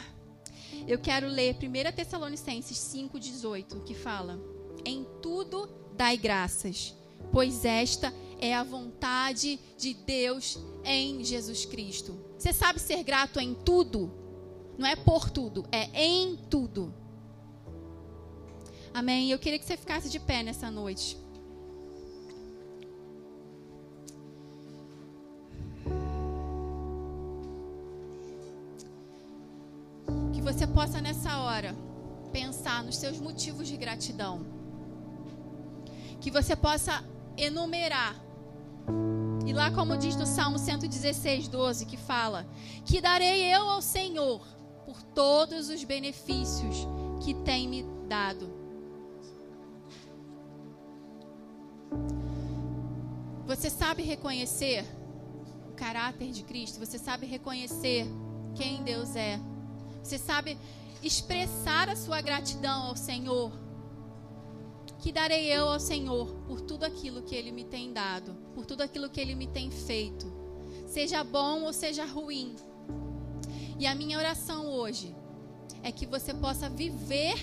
eu 0.87 0.99
quero 0.99 1.29
ler 1.29 1.57
1 1.57 1.92
Tessalonicenses 1.95 2.79
5,18, 2.79 3.85
que 3.85 3.95
fala: 3.95 4.38
Em 4.85 5.07
tudo 5.23 5.69
dai 5.97 6.16
graças, 6.16 6.95
pois 7.33 7.64
esta 7.64 8.12
é 8.40 8.55
a 8.55 8.62
vontade 8.62 9.59
de 9.79 9.95
Deus 9.95 10.59
em 10.85 11.25
Jesus 11.25 11.64
Cristo. 11.64 12.19
Você 12.38 12.53
sabe 12.53 12.81
ser 12.81 13.03
grato 13.03 13.40
em 13.40 13.55
tudo? 13.55 14.11
Não 14.77 14.87
é 14.87 14.95
por 14.95 15.31
tudo, 15.31 15.64
é 15.73 15.88
em 15.95 16.37
tudo. 16.51 16.92
Amém? 18.92 19.31
Eu 19.31 19.38
queria 19.38 19.59
que 19.59 19.64
você 19.64 19.77
ficasse 19.77 20.09
de 20.09 20.19
pé 20.19 20.42
nessa 20.42 20.71
noite. 20.71 21.16
Nos 32.87 32.96
seus 32.96 33.18
motivos 33.18 33.68
de 33.68 33.77
gratidão. 33.77 34.46
Que 36.20 36.31
você 36.31 36.57
possa 36.57 37.05
enumerar 37.37 38.14
e 39.46 39.53
lá, 39.53 39.70
como 39.70 39.96
diz 39.96 40.16
no 40.16 40.27
Salmo 40.27 40.59
116, 40.59 41.46
12, 41.46 41.87
que 41.87 41.96
fala: 41.96 42.44
Que 42.85 43.01
darei 43.01 43.44
eu 43.55 43.68
ao 43.68 43.81
Senhor 43.81 44.44
por 44.85 45.01
todos 45.03 45.68
os 45.68 45.85
benefícios 45.85 46.87
que 47.22 47.33
tem 47.33 47.68
me 47.68 47.85
dado. 48.09 48.53
Você 53.46 53.70
sabe 53.70 54.03
reconhecer 54.03 54.85
o 55.70 55.75
caráter 55.75 56.33
de 56.33 56.42
Cristo? 56.42 56.81
Você 56.81 56.99
sabe 56.99 57.25
reconhecer 57.25 58.05
quem 58.57 58.83
Deus 58.83 59.14
é? 59.14 59.38
Você 60.03 60.18
sabe 60.18 60.59
expressar 61.03 61.89
a 61.89 61.97
sua 61.97 62.21
gratidão 62.21 62.85
ao 62.85 62.97
Senhor 62.97 63.67
que 65.07 65.13
darei 65.13 65.47
eu 65.53 65.69
ao 65.69 65.79
Senhor 65.79 66.35
por 66.49 66.61
tudo 66.61 66.85
aquilo 66.85 67.23
que 67.23 67.35
Ele 67.35 67.53
me 67.53 67.65
tem 67.65 67.93
dado, 67.93 68.35
por 68.55 68.67
tudo 68.67 68.83
aquilo 68.83 69.09
que 69.09 69.21
Ele 69.21 69.37
me 69.37 69.47
tem 69.47 69.71
feito, 69.71 70.27
seja 70.87 71.23
bom 71.23 71.63
ou 71.63 71.73
seja 71.73 72.05
ruim. 72.05 72.57
E 73.79 73.87
a 73.87 73.95
minha 73.95 74.19
oração 74.19 74.67
hoje 74.69 75.15
é 75.83 75.93
que 75.93 76.07
você 76.07 76.35
possa 76.35 76.69
viver 76.69 77.35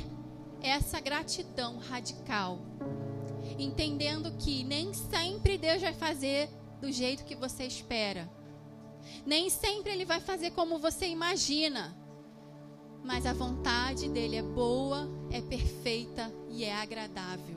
essa 0.62 1.00
gratidão 1.00 1.78
radical, 1.78 2.60
entendendo 3.58 4.36
que 4.38 4.66
nem 4.66 4.94
sempre 4.94 5.58
Deus 5.58 5.82
vai 5.82 5.94
fazer 5.94 6.50
do 6.82 6.92
jeito 6.92 7.24
que 7.24 7.34
você 7.34 7.64
espera, 7.64 8.30
nem 9.26 9.50
sempre 9.50 9.94
Ele 9.94 10.04
vai 10.04 10.20
fazer 10.20 10.52
como 10.52 10.80
você 10.80 11.08
imagina 11.08 11.96
mas 13.04 13.26
a 13.26 13.34
vontade 13.34 14.08
dele 14.10 14.38
é 14.38 14.42
boa, 14.42 15.08
é 15.30 15.42
perfeita 15.42 16.32
e 16.50 16.64
é 16.64 16.74
agradável. 16.74 17.56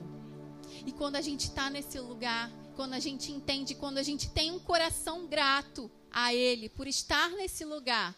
E 0.85 0.91
quando 0.91 1.15
a 1.15 1.21
gente 1.21 1.45
está 1.45 1.69
nesse 1.69 1.99
lugar, 1.99 2.51
quando 2.75 2.93
a 2.93 2.99
gente 2.99 3.31
entende, 3.31 3.73
quando 3.73 3.97
a 3.97 4.03
gente 4.03 4.29
tem 4.29 4.51
um 4.51 4.59
coração 4.59 5.25
grato 5.25 5.89
a 6.11 6.33
Ele 6.33 6.69
por 6.69 6.87
estar 6.87 7.29
nesse 7.31 7.63
lugar, 7.65 8.15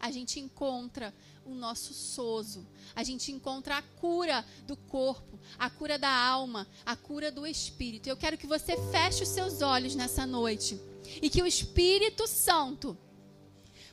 a 0.00 0.10
gente 0.10 0.40
encontra 0.40 1.14
o 1.44 1.54
nosso 1.54 1.94
sozo, 1.94 2.66
a 2.94 3.02
gente 3.02 3.30
encontra 3.30 3.78
a 3.78 3.82
cura 3.82 4.44
do 4.66 4.76
corpo, 4.76 5.38
a 5.58 5.70
cura 5.70 5.98
da 5.98 6.10
alma, 6.10 6.66
a 6.84 6.96
cura 6.96 7.30
do 7.30 7.46
espírito. 7.46 8.08
Eu 8.08 8.16
quero 8.16 8.36
que 8.36 8.46
você 8.46 8.76
feche 8.90 9.22
os 9.22 9.28
seus 9.28 9.62
olhos 9.62 9.94
nessa 9.94 10.26
noite 10.26 10.80
e 11.22 11.30
que 11.30 11.40
o 11.40 11.46
Espírito 11.46 12.26
Santo 12.26 12.98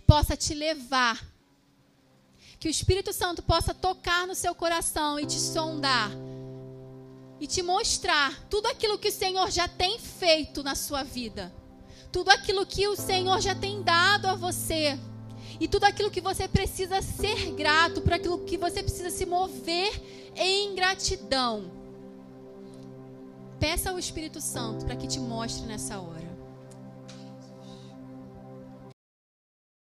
possa 0.08 0.36
te 0.36 0.54
levar 0.54 1.33
que 2.64 2.70
o 2.70 2.72
Espírito 2.72 3.12
Santo 3.12 3.44
possa 3.44 3.74
tocar 3.74 4.26
no 4.26 4.34
seu 4.34 4.56
coração 4.56 5.20
e 5.20 5.26
te 5.26 5.38
sondar. 5.38 6.10
E 7.38 7.46
te 7.46 7.62
mostrar 7.62 8.42
tudo 8.50 8.68
aquilo 8.68 8.98
que 8.98 9.10
o 9.10 9.12
Senhor 9.12 9.52
já 9.52 9.68
tem 9.68 10.00
feito 10.00 10.64
na 10.64 10.74
sua 10.74 11.04
vida. 11.04 11.54
Tudo 12.10 12.30
aquilo 12.30 12.66
que 12.66 12.88
o 12.88 12.96
Senhor 12.96 13.42
já 13.42 13.54
tem 13.54 13.84
dado 13.84 14.28
a 14.28 14.36
você. 14.36 14.98
E 15.60 15.68
tudo 15.68 15.84
aquilo 15.84 16.10
que 16.10 16.22
você 16.22 16.48
precisa 16.48 17.02
ser 17.02 17.52
grato, 17.52 18.00
para 18.00 18.16
aquilo 18.16 18.46
que 18.46 18.56
você 18.56 18.82
precisa 18.82 19.10
se 19.10 19.26
mover 19.26 20.32
em 20.34 20.74
gratidão. 20.74 21.70
Peça 23.60 23.90
ao 23.90 24.00
Espírito 24.00 24.40
Santo 24.40 24.86
para 24.86 24.96
que 24.96 25.06
te 25.06 25.20
mostre 25.20 25.66
nessa 25.66 26.00
hora. 26.00 26.23